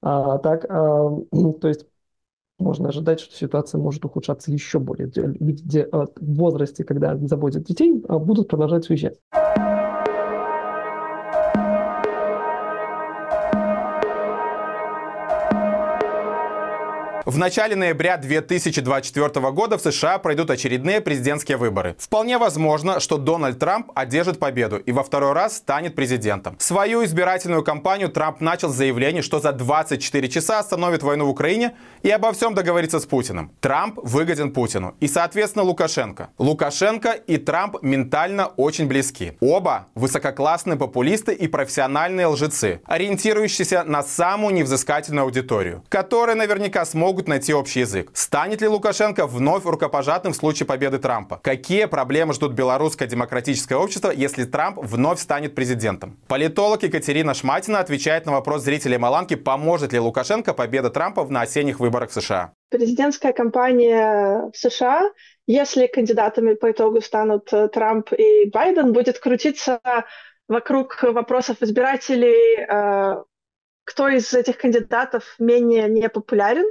А, 0.02 0.38
так, 0.40 0.66
а, 0.68 1.18
то 1.62 1.68
есть 1.70 1.86
можно 2.60 2.90
ожидать, 2.90 3.22
что 3.22 3.34
ситуация 3.34 3.80
может 3.80 4.04
ухудшаться 4.04 4.52
еще 4.52 4.80
более. 4.80 5.10
Люди 5.16 5.88
в 5.94 6.10
возрасте, 6.20 6.84
когда 6.84 7.16
заводят 7.20 7.64
детей, 7.64 7.94
будут 7.94 8.50
продолжать 8.50 8.90
уезжать. 8.90 9.18
В 17.34 17.38
начале 17.40 17.76
ноября 17.76 18.18
2024 18.18 19.28
года 19.50 19.80
в 19.80 19.82
США 19.82 20.20
пройдут 20.20 20.52
очередные 20.52 21.02
президентские 21.02 21.58
выборы. 21.58 21.96
Вполне 21.98 22.38
возможно, 22.38 23.00
что 23.00 23.18
Дональд 23.18 23.58
Трамп 23.58 23.92
одержит 23.96 24.38
победу 24.38 24.78
и 24.78 24.92
во 24.92 25.02
второй 25.02 25.34
раз 25.34 25.58
станет 25.58 25.96
президентом. 25.96 26.56
Свою 26.60 27.04
избирательную 27.04 27.64
кампанию 27.64 28.10
Трамп 28.10 28.40
начал 28.40 28.70
с 28.70 28.76
заявления, 28.76 29.24
что 29.24 29.40
за 29.40 29.52
24 29.52 30.30
часа 30.30 30.60
остановит 30.60 31.02
войну 31.02 31.26
в 31.26 31.30
Украине 31.30 31.74
и 32.04 32.12
обо 32.12 32.34
всем 32.34 32.54
договорится 32.54 33.00
с 33.00 33.08
Путиным. 33.08 33.52
Трамп 33.62 33.98
выгоден 34.04 34.54
Путину 34.54 34.94
и, 35.00 35.08
соответственно, 35.08 35.66
Лукашенко. 35.66 36.30
Лукашенко 36.38 37.14
и 37.14 37.38
Трамп 37.38 37.78
ментально 37.82 38.46
очень 38.46 38.86
близки. 38.88 39.38
Оба 39.40 39.88
высококлассные 39.96 40.78
популисты 40.78 41.34
и 41.34 41.48
профессиональные 41.48 42.28
лжецы, 42.28 42.82
ориентирующиеся 42.86 43.84
на 43.86 44.04
самую 44.04 44.54
невзыскательную 44.54 45.24
аудиторию, 45.24 45.84
которые 45.90 46.36
наверняка 46.36 46.86
смогут 46.86 47.23
могут 47.24 47.28
найти 47.28 47.54
общий 47.54 47.82
язык. 47.82 48.10
Станет 48.14 48.62
ли 48.62 48.68
Лукашенко 48.68 49.28
вновь 49.28 49.66
рукопожатным 49.66 50.34
в 50.34 50.36
случае 50.36 50.68
победы 50.68 51.00
Трампа? 51.00 51.40
Какие 51.44 51.86
проблемы 51.86 52.34
ждут 52.34 52.54
белорусское 52.54 53.08
демократическое 53.08 53.76
общество, 53.76 54.12
если 54.12 54.46
Трамп 54.46 54.78
вновь 54.82 55.20
станет 55.20 55.56
президентом? 55.56 56.18
Политолог 56.28 56.84
Екатерина 56.84 57.34
Шматина 57.34 57.80
отвечает 57.80 58.26
на 58.26 58.32
вопрос 58.32 58.64
зрителей 58.64 58.98
Маланки, 58.98 59.36
поможет 59.36 59.94
ли 59.94 60.00
Лукашенко 60.00 60.54
победа 60.54 60.90
Трампа 60.90 61.26
на 61.30 61.42
осенних 61.42 61.80
выборах 61.80 62.10
в 62.10 62.14
США. 62.14 62.52
Президентская 62.70 63.34
кампания 63.34 64.50
в 64.52 64.58
США, 64.58 65.12
если 65.48 65.88
кандидатами 65.88 66.56
по 66.56 66.72
итогу 66.72 67.02
станут 67.02 67.54
э, 67.54 67.68
Трамп 67.68 68.12
и 68.14 68.50
Байден, 68.50 68.94
будет 68.94 69.20
крутиться 69.20 69.80
вокруг 70.50 71.04
вопросов 71.04 71.58
избирателей, 71.62 72.66
э, 72.68 73.24
кто 73.86 74.08
из 74.10 74.34
этих 74.34 74.58
кандидатов 74.58 75.36
менее 75.40 75.88
непопулярен, 75.88 76.66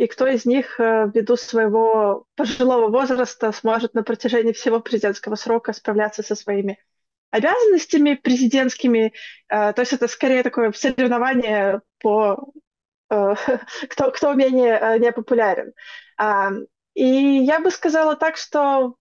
и 0.00 0.06
кто 0.06 0.26
из 0.26 0.46
них 0.46 0.80
э, 0.80 1.10
ввиду 1.14 1.36
своего 1.36 2.24
пожилого 2.34 2.88
возраста 2.88 3.52
сможет 3.52 3.92
на 3.92 4.02
протяжении 4.02 4.54
всего 4.54 4.80
президентского 4.80 5.34
срока 5.34 5.74
справляться 5.74 6.22
со 6.22 6.34
своими 6.34 6.78
обязанностями 7.30 8.14
президентскими. 8.14 9.12
То 9.48 9.74
есть 9.76 9.92
это 9.92 10.08
скорее 10.08 10.42
такое 10.42 10.72
соревнование 10.72 11.82
по 12.00 12.50
кто, 13.08 14.10
кто 14.10 14.32
менее 14.32 14.98
непопулярен. 14.98 15.72
И 16.94 17.04
я 17.04 17.60
бы 17.60 17.70
сказала 17.70 18.16
так, 18.16 18.36
что 18.36 18.96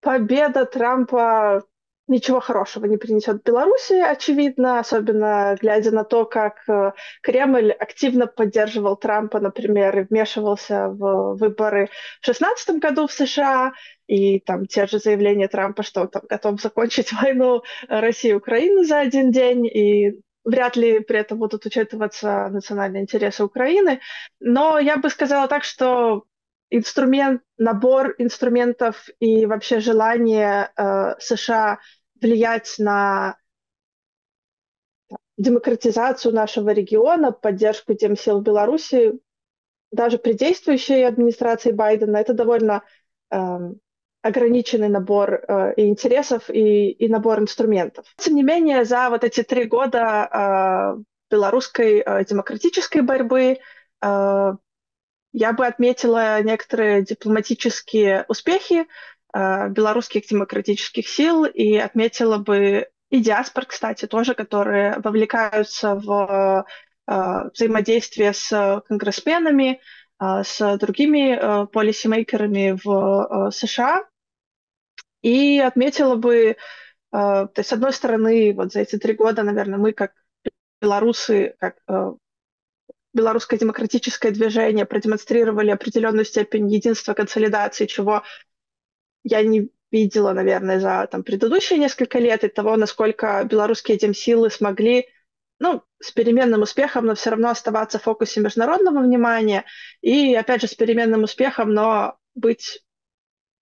победа 0.00 0.66
Трампа 0.66 1.64
ничего 2.08 2.40
хорошего 2.40 2.86
не 2.86 2.96
принесет 2.96 3.42
Беларуси, 3.42 3.94
очевидно, 3.94 4.78
особенно 4.78 5.56
глядя 5.60 5.90
на 5.90 6.04
то, 6.04 6.24
как 6.24 6.68
э, 6.68 6.92
Кремль 7.22 7.72
активно 7.72 8.26
поддерживал 8.26 8.96
Трампа, 8.96 9.40
например, 9.40 9.98
и 9.98 10.04
вмешивался 10.04 10.88
в 10.88 11.36
выборы 11.36 11.86
в 12.20 12.26
2016 12.26 12.78
году 12.78 13.06
в 13.06 13.12
США, 13.12 13.72
и 14.06 14.40
там 14.40 14.66
те 14.66 14.86
же 14.86 14.98
заявления 14.98 15.48
Трампа, 15.48 15.82
что 15.82 16.02
он 16.02 16.08
там 16.08 16.22
готов 16.28 16.60
закончить 16.60 17.12
войну 17.22 17.62
России 17.88 18.30
и 18.30 18.34
Украины 18.34 18.84
за 18.84 19.00
один 19.00 19.30
день, 19.30 19.66
и 19.66 20.20
вряд 20.44 20.76
ли 20.76 21.00
при 21.00 21.18
этом 21.18 21.38
будут 21.38 21.66
учитываться 21.66 22.48
национальные 22.50 23.02
интересы 23.02 23.44
Украины. 23.44 24.00
Но 24.40 24.78
я 24.78 24.96
бы 24.96 25.10
сказала 25.10 25.48
так, 25.48 25.64
что 25.64 26.24
инструмент, 26.70 27.42
набор 27.58 28.14
инструментов 28.18 29.08
и 29.20 29.46
вообще 29.46 29.80
желание 29.80 30.70
э, 30.76 31.14
США 31.18 31.78
влиять 32.20 32.74
на 32.78 33.36
демократизацию 35.36 36.34
нашего 36.34 36.70
региона, 36.70 37.30
поддержку 37.30 37.94
тем 37.94 38.16
сил 38.16 38.40
Беларуси, 38.40 39.20
даже 39.92 40.18
при 40.18 40.32
действующей 40.32 41.06
администрации 41.06 41.72
Байдена, 41.72 42.16
это 42.16 42.32
довольно 42.32 42.82
э, 43.30 43.36
ограниченный 44.22 44.88
набор 44.88 45.44
э, 45.46 45.74
и 45.76 45.88
интересов, 45.88 46.50
и, 46.50 46.90
и 46.90 47.08
набор 47.08 47.40
инструментов. 47.40 48.06
Тем 48.16 48.34
не 48.34 48.42
менее, 48.42 48.84
за 48.84 49.10
вот 49.10 49.24
эти 49.24 49.42
три 49.42 49.64
года 49.64 50.96
э, 50.98 51.02
белорусской 51.30 52.02
э, 52.04 52.24
демократической 52.24 53.02
борьбы 53.02 53.58
э, 54.02 54.52
я 55.32 55.52
бы 55.52 55.66
отметила 55.66 56.42
некоторые 56.42 57.02
дипломатические 57.02 58.24
успехи 58.28 58.86
э, 59.34 59.68
белорусских 59.68 60.26
демократических 60.26 61.08
сил 61.08 61.44
и 61.44 61.76
отметила 61.76 62.38
бы 62.38 62.88
и 63.10 63.20
диаспор, 63.20 63.66
кстати, 63.66 64.06
тоже, 64.06 64.34
которые 64.34 64.98
вовлекаются 64.98 65.94
в 65.94 66.66
э, 67.06 67.50
взаимодействие 67.54 68.32
с 68.32 68.82
конгрессменами, 68.88 69.80
э, 70.20 70.42
с 70.44 70.76
другими 70.78 71.36
э, 71.36 71.66
полисимейкерами 71.66 72.78
в 72.82 73.48
э, 73.48 73.50
США. 73.52 74.04
И 75.22 75.58
отметила 75.58 76.16
бы, 76.16 76.36
э, 76.36 76.56
то 77.12 77.52
есть, 77.56 77.68
с 77.68 77.72
одной 77.72 77.92
стороны, 77.92 78.54
вот 78.54 78.72
за 78.72 78.80
эти 78.80 78.96
три 78.98 79.14
года, 79.14 79.42
наверное, 79.42 79.78
мы 79.78 79.92
как 79.92 80.12
белорусы, 80.80 81.54
как 81.58 81.76
э, 81.88 82.12
белорусское 83.16 83.58
демократическое 83.58 84.30
движение 84.30 84.84
продемонстрировали 84.84 85.70
определенную 85.70 86.24
степень 86.24 86.72
единства, 86.72 87.14
консолидации, 87.14 87.86
чего 87.86 88.22
я 89.24 89.42
не 89.42 89.70
видела, 89.90 90.32
наверное, 90.32 90.78
за 90.78 91.08
там, 91.10 91.24
предыдущие 91.24 91.78
несколько 91.78 92.18
лет, 92.18 92.44
и 92.44 92.48
того, 92.48 92.76
насколько 92.76 93.42
белорусские 93.44 93.98
демсилы 93.98 94.50
смогли 94.50 95.08
ну, 95.58 95.82
с 96.00 96.12
переменным 96.12 96.62
успехом, 96.62 97.06
но 97.06 97.14
все 97.14 97.30
равно 97.30 97.48
оставаться 97.48 97.98
в 97.98 98.02
фокусе 98.02 98.40
международного 98.40 99.00
внимания, 99.00 99.64
и, 100.02 100.34
опять 100.34 100.60
же, 100.60 100.68
с 100.68 100.74
переменным 100.74 101.22
успехом, 101.22 101.72
но 101.72 102.18
быть 102.34 102.84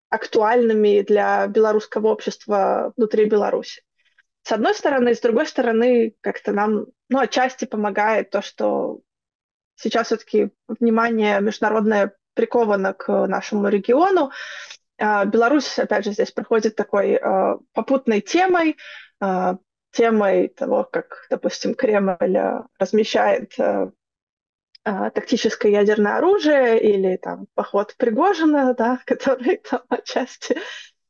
актуальными 0.08 1.02
для 1.02 1.46
белорусского 1.46 2.08
общества 2.08 2.92
внутри 2.96 3.26
Беларуси. 3.26 3.82
С 4.42 4.52
одной 4.52 4.74
стороны, 4.74 5.14
с 5.14 5.20
другой 5.20 5.46
стороны, 5.46 6.14
как-то 6.20 6.52
нам, 6.52 6.86
ну, 7.08 7.18
отчасти 7.18 7.64
помогает 7.64 8.30
то, 8.30 8.42
что 8.42 9.00
сейчас 9.76 10.06
все-таки 10.06 10.50
внимание 10.68 11.40
международное 11.40 12.14
приковано 12.34 12.92
к 12.92 13.26
нашему 13.26 13.68
региону. 13.68 14.30
А, 14.98 15.24
Беларусь, 15.24 15.78
опять 15.78 16.04
же, 16.04 16.12
здесь 16.12 16.30
проходит 16.30 16.76
такой 16.76 17.16
а, 17.16 17.58
попутной 17.72 18.20
темой, 18.20 18.76
а, 19.20 19.58
темой 19.92 20.48
того, 20.48 20.84
как, 20.84 21.26
допустим, 21.30 21.74
Кремль 21.74 22.66
размещает 22.78 23.52
тактическое 24.84 25.72
ядерное 25.72 26.18
оружие 26.18 26.78
или 26.78 27.16
там 27.16 27.46
поход 27.54 27.94
Пригожина, 27.96 28.74
да, 28.74 29.00
который 29.06 29.56
там 29.56 29.80
отчасти 29.88 30.58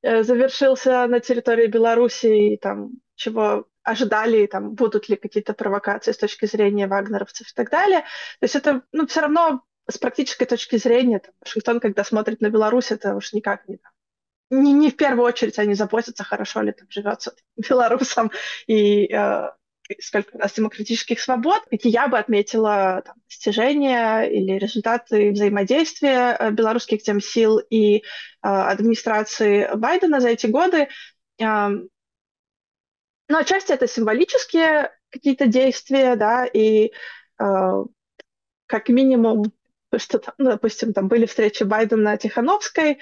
э, 0.02 0.22
завершился 0.22 1.04
на 1.08 1.18
территории 1.18 1.66
Беларуси 1.66 2.52
и 2.52 2.56
там 2.56 2.92
чего 3.16 3.66
ожидали, 3.84 4.46
там, 4.46 4.74
будут 4.74 5.08
ли 5.08 5.16
какие-то 5.16 5.54
провокации 5.54 6.12
с 6.12 6.18
точки 6.18 6.46
зрения 6.46 6.86
вагнеровцев 6.86 7.48
и 7.48 7.54
так 7.54 7.70
далее. 7.70 8.00
То 8.40 8.44
есть 8.44 8.56
это, 8.56 8.82
ну, 8.92 9.06
все 9.06 9.20
равно 9.20 9.62
с 9.88 9.98
практической 9.98 10.46
точки 10.46 10.76
зрения, 10.76 11.20
там, 11.20 11.34
Вашингтон, 11.40 11.80
когда 11.80 12.04
смотрит 12.04 12.40
на 12.40 12.50
Беларусь, 12.50 12.90
это 12.90 13.14
уж 13.14 13.32
никак 13.32 13.68
не 13.68 13.78
не, 14.50 14.72
не 14.72 14.90
в 14.90 14.96
первую 14.96 15.26
очередь 15.26 15.58
они 15.58 15.74
заботятся, 15.74 16.24
хорошо 16.24 16.62
ли 16.62 16.72
там 16.72 16.86
живется 16.90 17.34
белорусам 17.56 18.30
и 18.66 19.12
э, 19.12 19.50
сколько 20.00 20.36
у 20.36 20.38
нас 20.38 20.52
демократических 20.54 21.20
свобод, 21.20 21.62
какие 21.70 21.92
я 21.92 22.08
бы 22.08 22.18
отметила 22.18 23.02
там, 23.04 23.16
достижения 23.28 24.22
или 24.22 24.58
результаты 24.58 25.32
взаимодействия 25.32 26.36
э, 26.38 26.50
белорусских 26.50 27.02
тем 27.02 27.20
сил 27.20 27.58
и 27.58 27.98
э, 27.98 28.00
администрации 28.42 29.68
Байдена 29.74 30.20
за 30.20 30.30
эти 30.30 30.46
годы. 30.46 30.88
Но 33.28 33.38
отчасти 33.38 33.72
это 33.72 33.86
символические 33.86 34.90
какие-то 35.10 35.46
действия, 35.46 36.16
да, 36.16 36.44
и 36.46 36.92
э, 37.40 37.84
как 38.66 38.88
минимум, 38.88 39.52
что 39.96 40.18
там, 40.18 40.34
ну, 40.38 40.50
допустим, 40.50 40.92
там 40.92 41.08
были 41.08 41.26
встречи 41.26 41.62
Байдена 41.62 42.16
Тихановской, 42.16 42.98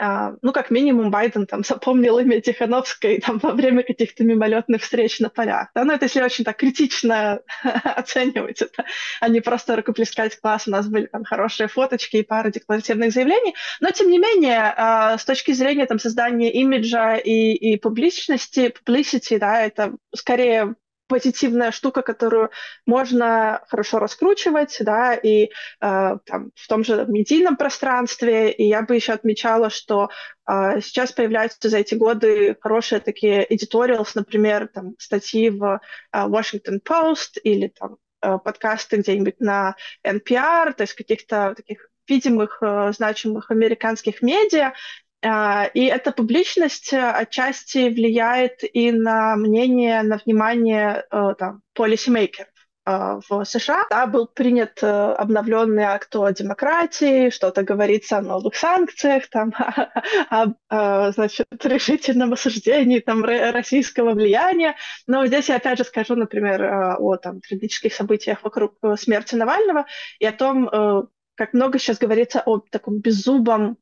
ну, 0.00 0.52
как 0.52 0.70
минимум, 0.70 1.10
Байден 1.10 1.46
там 1.46 1.64
запомнил 1.64 2.18
имя 2.18 2.40
Тихановской 2.40 3.20
там, 3.20 3.38
во 3.38 3.52
время 3.52 3.82
каких-то 3.82 4.24
мимолетных 4.24 4.82
встреч 4.82 5.20
на 5.20 5.28
полях. 5.28 5.68
Да? 5.74 5.84
Ну, 5.84 5.92
это 5.92 6.04
если 6.06 6.22
очень 6.22 6.44
так 6.44 6.56
критично 6.56 7.40
оценивать 7.84 8.62
это, 8.62 8.84
а 9.20 9.28
не 9.28 9.40
просто 9.40 9.76
рукоплескать 9.76 10.40
класс. 10.40 10.68
У 10.68 10.70
нас 10.70 10.88
были 10.88 11.06
там 11.06 11.24
хорошие 11.24 11.68
фоточки 11.68 12.18
и 12.18 12.22
пара 12.22 12.50
декларативных 12.50 13.12
заявлений. 13.12 13.54
Но, 13.80 13.90
тем 13.90 14.10
не 14.10 14.18
менее, 14.18 14.72
а, 14.76 15.18
с 15.18 15.24
точки 15.24 15.52
зрения 15.52 15.86
там, 15.86 15.98
создания 15.98 16.52
имиджа 16.52 17.16
и, 17.16 17.52
и 17.52 17.76
публичности, 17.76 18.72
publicity, 18.72 19.38
да, 19.38 19.62
это 19.62 19.94
скорее 20.14 20.74
позитивная 21.08 21.72
штука, 21.72 22.02
которую 22.02 22.50
можно 22.86 23.62
хорошо 23.68 23.98
раскручивать, 23.98 24.76
да, 24.80 25.14
и 25.14 25.44
э, 25.44 25.48
там, 25.80 26.52
в 26.54 26.68
том 26.68 26.84
же 26.84 27.06
медийном 27.08 27.56
пространстве. 27.56 28.52
И 28.52 28.68
я 28.68 28.82
бы 28.82 28.94
еще 28.94 29.12
отмечала, 29.12 29.70
что 29.70 30.10
э, 30.46 30.80
сейчас 30.80 31.12
появляются 31.12 31.68
за 31.68 31.78
эти 31.78 31.94
годы 31.94 32.56
хорошие 32.60 33.00
такие 33.00 33.46
editorials, 33.46 34.10
например, 34.14 34.68
там, 34.68 34.94
статьи 34.98 35.50
в 35.50 35.80
э, 36.12 36.18
Washington 36.18 36.80
Post 36.86 37.40
или 37.42 37.68
там 37.68 37.96
э, 38.22 38.38
подкасты 38.38 38.98
где-нибудь 38.98 39.40
на 39.40 39.74
NPR, 40.06 40.72
то 40.74 40.82
есть 40.82 40.94
каких-то 40.94 41.54
таких 41.56 41.88
видимых, 42.08 42.58
э, 42.62 42.92
значимых 42.94 43.50
американских 43.50 44.22
медиа, 44.22 44.72
и 45.20 45.84
эта 45.84 46.12
публичность 46.12 46.92
э, 46.92 47.10
отчасти 47.10 47.88
влияет 47.88 48.60
и 48.62 48.92
на 48.92 49.34
мнение, 49.34 50.02
на 50.02 50.18
внимание 50.24 51.06
э, 51.10 51.34
там, 51.36 51.62
полисимейкеров 51.74 52.52
э, 52.86 53.20
в 53.28 53.44
США. 53.44 53.82
Да, 53.90 54.06
был 54.06 54.28
принят 54.28 54.80
обновленный 54.80 55.82
акт 55.82 56.14
о 56.14 56.30
демократии, 56.30 57.30
что-то 57.30 57.64
говорится 57.64 58.18
о 58.18 58.22
новых 58.22 58.54
санкциях, 58.54 59.28
там, 59.28 59.52
о, 60.30 60.46
о, 60.68 61.10
значит, 61.10 61.48
решительном 61.64 62.34
осуждении 62.34 63.00
там, 63.00 63.24
российского 63.24 64.12
влияния. 64.12 64.76
Но 65.08 65.26
здесь 65.26 65.48
я 65.48 65.56
опять 65.56 65.78
же 65.78 65.84
скажу, 65.84 66.14
например, 66.14 66.62
о 67.00 67.16
там, 67.16 67.40
трагических 67.40 67.92
событиях 67.92 68.44
вокруг 68.44 68.74
смерти 68.96 69.34
Навального 69.34 69.86
и 70.20 70.26
о 70.26 70.32
том, 70.32 71.08
как 71.34 71.54
много 71.54 71.80
сейчас 71.80 71.98
говорится 71.98 72.40
о 72.46 72.58
таком 72.58 73.00
беззубом 73.00 73.78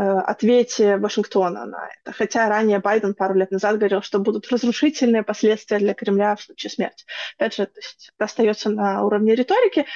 ответе 0.00 0.96
Вашингтона 0.96 1.66
на 1.66 1.88
это. 1.88 2.12
Хотя 2.16 2.48
ранее 2.48 2.78
Байден 2.78 3.14
пару 3.14 3.34
лет 3.34 3.50
назад 3.50 3.76
говорил, 3.76 4.02
что 4.02 4.18
будут 4.18 4.48
разрушительные 4.50 5.22
последствия 5.22 5.78
для 5.78 5.94
Кремля 5.94 6.36
в 6.36 6.42
случае 6.42 6.70
смерти. 6.70 7.04
Опять 7.36 7.54
же, 7.54 7.66
то 7.66 7.78
есть 7.78 8.10
это 8.14 8.24
остается 8.24 8.70
на 8.70 9.04
уровне 9.04 9.34
риторики. 9.34 9.86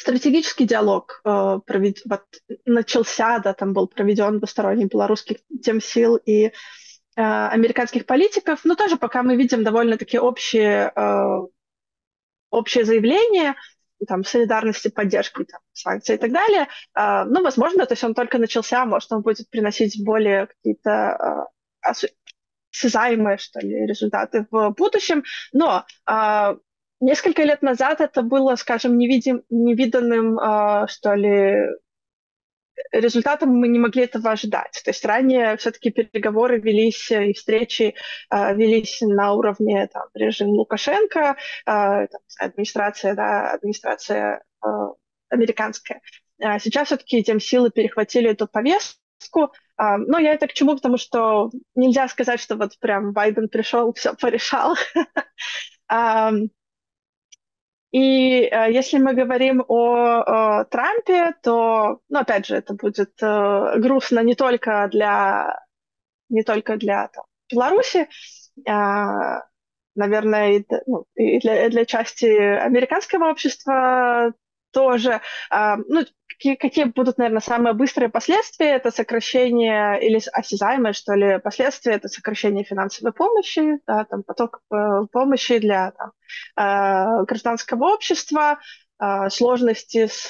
Стратегический 0.00 0.64
диалог 0.64 1.20
э, 1.26 1.60
провед... 1.66 1.98
вот, 2.06 2.22
начался, 2.64 3.38
да, 3.38 3.52
там 3.52 3.74
был 3.74 3.86
проведен 3.86 4.38
двусторонний 4.38 4.86
белорусских 4.86 5.36
тем 5.62 5.82
сил 5.82 6.16
и 6.16 6.46
э, 6.46 6.50
американских 7.16 8.06
политиков, 8.06 8.60
но 8.64 8.76
тоже 8.76 8.96
пока 8.96 9.22
мы 9.22 9.36
видим 9.36 9.62
довольно-таки 9.62 10.18
общие, 10.18 10.90
э, 10.96 11.46
общее 12.48 12.86
заявление, 12.86 13.56
там, 14.06 14.24
солидарности, 14.24 14.88
поддержки 14.88 15.44
там, 15.44 15.60
санкций 15.72 16.16
и 16.16 16.18
так 16.18 16.32
далее. 16.32 16.68
А, 16.94 17.24
ну, 17.24 17.42
возможно, 17.42 17.86
то 17.86 17.92
есть 17.92 18.04
он 18.04 18.14
только 18.14 18.38
начался, 18.38 18.84
может, 18.84 19.12
он 19.12 19.22
будет 19.22 19.48
приносить 19.50 20.02
более 20.04 20.46
какие-то 20.46 20.90
а, 20.90 21.46
осязаемые, 22.72 23.38
что 23.38 23.60
ли, 23.60 23.86
результаты 23.86 24.46
в 24.50 24.70
будущем. 24.70 25.24
Но 25.52 25.84
э, 26.08 26.56
несколько 27.00 27.42
лет 27.42 27.62
назад 27.62 28.00
это 28.00 28.22
было, 28.22 28.56
скажем, 28.56 28.98
невидим, 28.98 29.42
невиданным, 29.50 30.38
э, 30.38 30.86
что 30.88 31.14
ли, 31.14 31.66
результатом 32.92 33.50
мы 33.50 33.68
не 33.68 33.78
могли 33.78 34.04
этого 34.04 34.30
ожидать. 34.30 34.80
То 34.84 34.90
есть 34.90 35.04
ранее 35.04 35.56
все-таки 35.56 35.90
переговоры 35.90 36.58
велись 36.60 37.10
и 37.10 37.32
встречи 37.32 37.94
э, 38.30 38.54
велись 38.54 39.00
на 39.00 39.32
уровне 39.32 39.88
там, 39.92 40.04
режима 40.14 40.50
Лукашенко, 40.50 41.20
э, 41.30 41.34
там, 41.66 42.20
администрация, 42.38 43.14
да, 43.14 43.52
администрация 43.52 44.42
э, 44.64 44.68
американская. 45.28 46.00
А 46.40 46.58
сейчас 46.58 46.86
все-таки 46.88 47.18
этим 47.18 47.40
силы 47.40 47.70
перехватили 47.70 48.30
эту 48.30 48.46
повестку. 48.46 49.52
А, 49.76 49.98
но 49.98 50.18
я 50.18 50.32
это 50.32 50.46
к 50.46 50.52
чему? 50.52 50.74
Потому 50.74 50.96
что 50.96 51.50
нельзя 51.74 52.08
сказать, 52.08 52.40
что 52.40 52.56
вот 52.56 52.78
прям 52.78 53.12
Байден 53.12 53.48
пришел, 53.48 53.92
все 53.92 54.14
порешал. 54.14 54.76
И 57.92 58.42
э, 58.42 58.72
если 58.72 58.98
мы 58.98 59.14
говорим 59.14 59.64
о, 59.66 60.60
о 60.60 60.64
Трампе, 60.64 61.34
то, 61.42 62.00
ну, 62.08 62.18
опять 62.20 62.46
же, 62.46 62.56
это 62.56 62.74
будет 62.74 63.10
э, 63.20 63.78
грустно 63.78 64.20
не 64.20 64.34
только 64.34 64.88
для, 64.92 65.60
не 66.28 66.42
только 66.44 66.76
для 66.76 67.08
там, 67.08 67.24
Беларуси, 67.50 68.08
а, 68.68 69.42
наверное, 69.96 70.58
и, 70.58 70.66
ну, 70.86 71.04
и 71.16 71.40
для, 71.40 71.68
для 71.68 71.84
части 71.84 72.26
американского 72.26 73.30
общества 73.30 74.34
тоже. 74.72 75.20
А, 75.50 75.76
ну, 75.76 76.04
какие, 76.28 76.54
какие 76.54 76.84
будут, 76.84 77.18
наверное, 77.18 77.40
самые 77.40 77.74
быстрые 77.74 78.08
последствия? 78.08 78.70
Это 78.76 78.90
сокращение 78.90 80.00
или 80.00 80.20
осязаемое, 80.32 80.92
что 80.92 81.14
ли, 81.14 81.38
последствия, 81.38 81.92
это 81.92 82.08
сокращение 82.08 82.64
финансовой 82.64 83.12
помощи, 83.12 83.78
да, 83.86 84.04
там, 84.04 84.22
поток 84.22 84.60
э, 84.72 85.06
помощи 85.12 85.58
для 85.58 85.92
там, 85.92 86.12
э, 86.56 87.24
гражданского 87.24 87.92
общества, 87.92 88.58
э, 88.98 89.28
сложности 89.28 90.06
с, 90.06 90.28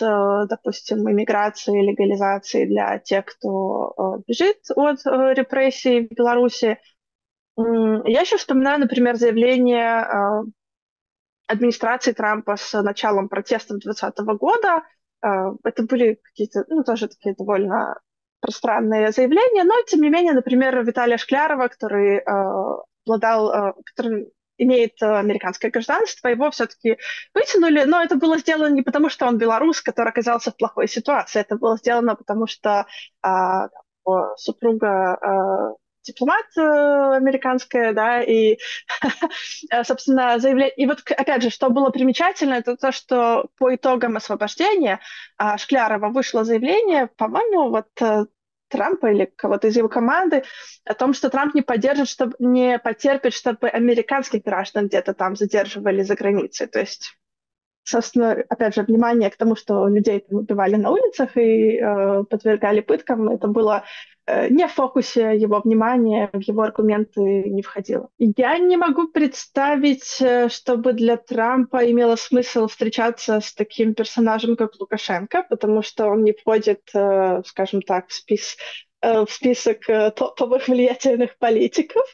допустим, 0.48 1.08
иммиграцией, 1.08 1.86
легализацией 1.86 2.66
для 2.66 2.98
тех, 2.98 3.24
кто 3.26 4.22
бежит 4.26 4.58
от 4.74 4.98
репрессий 5.06 6.08
в 6.08 6.14
Беларуси. 6.14 6.78
Я 7.56 8.20
еще 8.22 8.36
вспоминаю, 8.36 8.80
например, 8.80 9.16
заявление 9.16 10.44
администрации 11.50 12.12
Трампа 12.12 12.56
с 12.56 12.80
началом 12.82 13.28
протестов 13.28 13.78
2020 13.80 14.18
года. 14.38 14.82
Э, 15.22 15.52
это 15.64 15.82
были 15.82 16.20
какие-то, 16.22 16.64
ну, 16.68 16.84
тоже 16.84 17.08
такие 17.08 17.34
довольно 17.34 17.98
пространные 18.40 19.12
заявления, 19.12 19.64
но, 19.64 19.74
тем 19.86 20.00
не 20.00 20.08
менее, 20.08 20.32
например, 20.32 20.82
Виталия 20.84 21.18
Шклярова, 21.18 21.68
который 21.68 22.18
э, 22.18 22.22
обладал, 23.04 23.52
э, 23.52 23.72
который 23.84 24.32
имеет 24.58 25.02
американское 25.02 25.70
гражданство, 25.70 26.28
его 26.28 26.50
все-таки 26.50 26.98
вытянули, 27.34 27.84
но 27.84 28.02
это 28.02 28.16
было 28.16 28.36
сделано 28.38 28.74
не 28.74 28.82
потому, 28.82 29.08
что 29.08 29.26
он 29.26 29.38
белорус, 29.38 29.80
который 29.80 30.10
оказался 30.10 30.50
в 30.50 30.56
плохой 30.56 30.86
ситуации, 30.86 31.40
это 31.40 31.56
было 31.56 31.78
сделано 31.78 32.14
потому, 32.14 32.46
что 32.46 32.84
супруга 34.36 35.76
дипломат 36.10 36.46
э, 36.56 36.60
американская, 37.16 37.92
да, 37.92 38.22
и, 38.22 38.58
э, 39.70 39.84
собственно, 39.84 40.38
заявление... 40.38 40.74
И 40.74 40.86
вот, 40.86 41.00
опять 41.10 41.42
же, 41.42 41.50
что 41.50 41.70
было 41.70 41.90
примечательно, 41.90 42.54
это 42.54 42.76
то, 42.76 42.92
что 42.92 43.46
по 43.58 43.74
итогам 43.74 44.16
освобождения 44.16 45.00
а, 45.36 45.58
Шклярова 45.58 46.08
вышло 46.08 46.44
заявление, 46.44 47.08
по-моему, 47.16 47.70
вот 47.70 47.88
э, 48.00 48.26
Трампа 48.68 49.10
или 49.10 49.32
кого-то 49.36 49.68
из 49.68 49.76
его 49.76 49.88
команды 49.88 50.44
о 50.84 50.94
том, 50.94 51.12
что 51.12 51.28
Трамп 51.28 51.54
не 51.54 51.62
поддержит, 51.62 52.08
чтобы 52.08 52.36
не 52.38 52.78
потерпит, 52.78 53.34
чтобы 53.34 53.68
американских 53.68 54.42
граждан 54.42 54.86
где-то 54.86 55.12
там 55.12 55.36
задерживали 55.36 56.02
за 56.02 56.14
границей. 56.14 56.68
То 56.68 56.80
есть 56.80 57.16
собственно, 57.90 58.32
опять 58.48 58.74
же, 58.74 58.82
внимание 58.82 59.30
к 59.30 59.36
тому, 59.36 59.56
что 59.56 59.88
людей 59.88 60.24
убивали 60.30 60.76
на 60.76 60.90
улицах 60.90 61.36
и 61.36 61.78
э, 61.78 62.24
подвергали 62.24 62.80
пыткам, 62.80 63.28
это 63.28 63.48
было 63.48 63.84
не 64.26 64.66
в 64.66 64.72
фокусе 64.72 65.36
его 65.36 65.60
внимания, 65.60 66.30
в 66.32 66.40
его 66.40 66.62
аргументы 66.62 67.20
не 67.20 67.62
входило. 67.62 68.10
Я 68.18 68.58
не 68.58 68.76
могу 68.76 69.08
представить, 69.08 70.20
э, 70.20 70.48
чтобы 70.48 70.92
для 70.92 71.16
Трампа 71.16 71.90
имело 71.90 72.16
смысл 72.16 72.66
встречаться 72.66 73.40
с 73.40 73.52
таким 73.54 73.94
персонажем, 73.94 74.56
как 74.56 74.78
Лукашенко, 74.78 75.46
потому 75.48 75.82
что 75.82 76.06
он 76.06 76.22
не 76.22 76.32
входит, 76.32 76.82
э, 76.94 77.42
скажем 77.46 77.82
так, 77.82 78.08
в, 78.08 78.12
спис 78.12 78.56
э, 79.02 79.24
в 79.24 79.30
список 79.30 79.88
э, 79.88 80.10
топовых 80.10 80.68
влиятельных 80.68 81.36
политиков. 81.38 82.04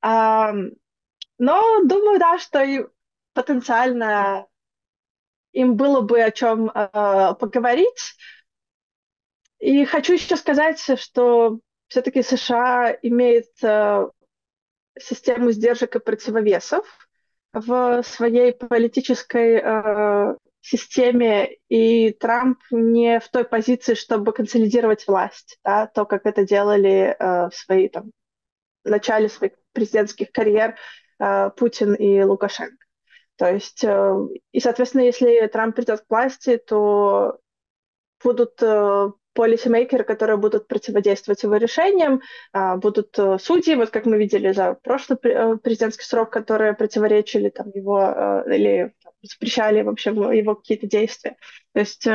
А, 0.00 0.52
но 1.38 1.80
думаю, 1.84 2.18
да, 2.18 2.38
что 2.38 2.62
и 2.62 2.84
потенциально 3.32 4.46
им 5.52 5.76
было 5.76 6.02
бы 6.02 6.20
о 6.22 6.30
чем 6.30 6.70
э, 6.70 7.34
поговорить. 7.38 8.16
И 9.58 9.84
хочу 9.84 10.14
еще 10.14 10.36
сказать, 10.36 10.80
что 10.98 11.58
все-таки 11.88 12.22
США 12.22 12.96
имеет 13.02 13.48
э, 13.62 14.08
систему 14.98 15.50
сдержек 15.50 15.96
и 15.96 16.00
противовесов 16.00 16.86
в 17.52 18.02
своей 18.02 18.52
политической 18.52 19.60
э, 19.62 20.36
системе, 20.60 21.56
и 21.68 22.12
Трамп 22.12 22.58
не 22.70 23.20
в 23.20 23.28
той 23.28 23.44
позиции, 23.44 23.94
чтобы 23.94 24.32
консолидировать 24.32 25.06
власть, 25.06 25.58
да, 25.64 25.86
то, 25.86 26.04
как 26.04 26.26
это 26.26 26.44
делали 26.44 27.16
э, 27.18 27.48
в 27.48 27.54
своей 27.54 27.88
там, 27.88 28.10
начале 28.84 29.28
своих 29.28 29.52
президентских 29.72 30.30
карьер 30.30 30.76
э, 31.18 31.50
Путин 31.56 31.94
и 31.94 32.22
Лукашенко. 32.22 32.84
То 33.36 33.52
есть, 33.52 33.82
э, 33.84 34.14
и, 34.52 34.60
соответственно, 34.60 35.02
если 35.02 35.46
Трамп 35.46 35.74
придет 35.74 36.00
к 36.00 36.10
власти, 36.10 36.58
то 36.58 37.38
будут 38.22 38.60
э, 38.62 39.10
полисимейкеры, 39.38 40.02
которые 40.02 40.36
будут 40.36 40.66
противодействовать 40.66 41.44
его 41.44 41.54
решениям, 41.54 42.22
а, 42.52 42.76
будут 42.76 43.16
э, 43.16 43.38
судьи, 43.38 43.76
вот 43.76 43.90
как 43.90 44.04
мы 44.04 44.18
видели 44.18 44.50
за 44.50 44.74
прошлый 44.74 45.16
президентский 45.62 46.04
срок, 46.04 46.30
которые 46.30 46.74
противоречили 46.74 47.48
там, 47.48 47.70
его 47.72 48.42
или 48.52 48.92
запрещали 49.22 49.82
вообще 49.82 50.10
его 50.10 50.56
какие-то 50.56 50.88
действия. 50.88 51.36
То 51.72 51.80
есть 51.80 52.06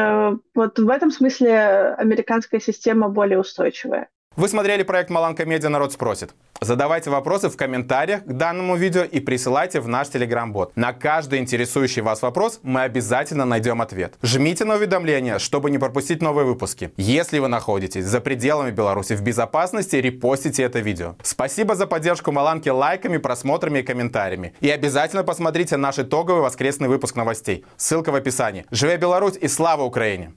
вот 0.56 0.80
в 0.80 0.90
этом 0.90 1.12
смысле 1.12 1.96
американская 1.98 2.60
система 2.60 3.08
более 3.08 3.40
устойчивая. 3.40 4.10
Вы 4.36 4.48
смотрели 4.48 4.82
проект 4.82 5.12
«Маланка 5.12 5.46
Медиа. 5.46 5.69
Народ 5.69 5.93
спросит». 5.93 6.34
Задавайте 6.60 7.10
вопросы 7.10 7.50
в 7.50 7.58
комментариях 7.58 8.24
к 8.24 8.34
данному 8.34 8.76
видео 8.76 9.04
и 9.04 9.19
присылайте 9.19 9.80
в 9.80 9.88
наш 9.88 10.08
телеграм-бот. 10.08 10.72
На 10.76 10.93
каждый 10.93 11.39
интересующий 11.39 12.02
вас 12.02 12.22
вопрос 12.22 12.60
мы 12.63 12.82
обязательно 12.82 13.46
найдем 13.46 13.82
ответ. 13.82 14.15
Жмите 14.24 14.65
на 14.65 14.76
уведомления, 14.76 15.38
чтобы 15.39 15.69
не 15.69 15.78
пропустить 15.78 16.22
новые 16.22 16.46
выпуски. 16.46 16.91
Если 16.98 17.38
вы 17.39 17.48
находитесь 17.48 18.06
за 18.06 18.22
пределами 18.22 18.72
Беларуси 18.72 19.13
в 19.13 19.22
безопасности, 19.22 19.98
репостите 19.98 20.63
это 20.63 20.80
видео. 20.80 21.15
Спасибо 21.22 21.76
за 21.76 21.86
поддержку 21.86 22.32
Маланки 22.32 22.69
лайками, 22.69 23.17
просмотрами 23.17 23.80
и 23.80 23.84
комментариями. 23.84 24.54
И 24.62 24.69
обязательно 24.69 25.24
посмотрите 25.24 25.78
наш 25.78 26.00
итоговый 26.00 26.41
воскресный 26.41 26.88
выпуск 26.88 27.15
новостей. 27.15 27.65
Ссылка 27.78 28.12
в 28.12 28.15
описании. 28.15 28.65
Живе 28.72 28.98
Беларусь 28.98 29.38
и 29.39 29.48
слава 29.48 29.84
Украине! 29.84 30.32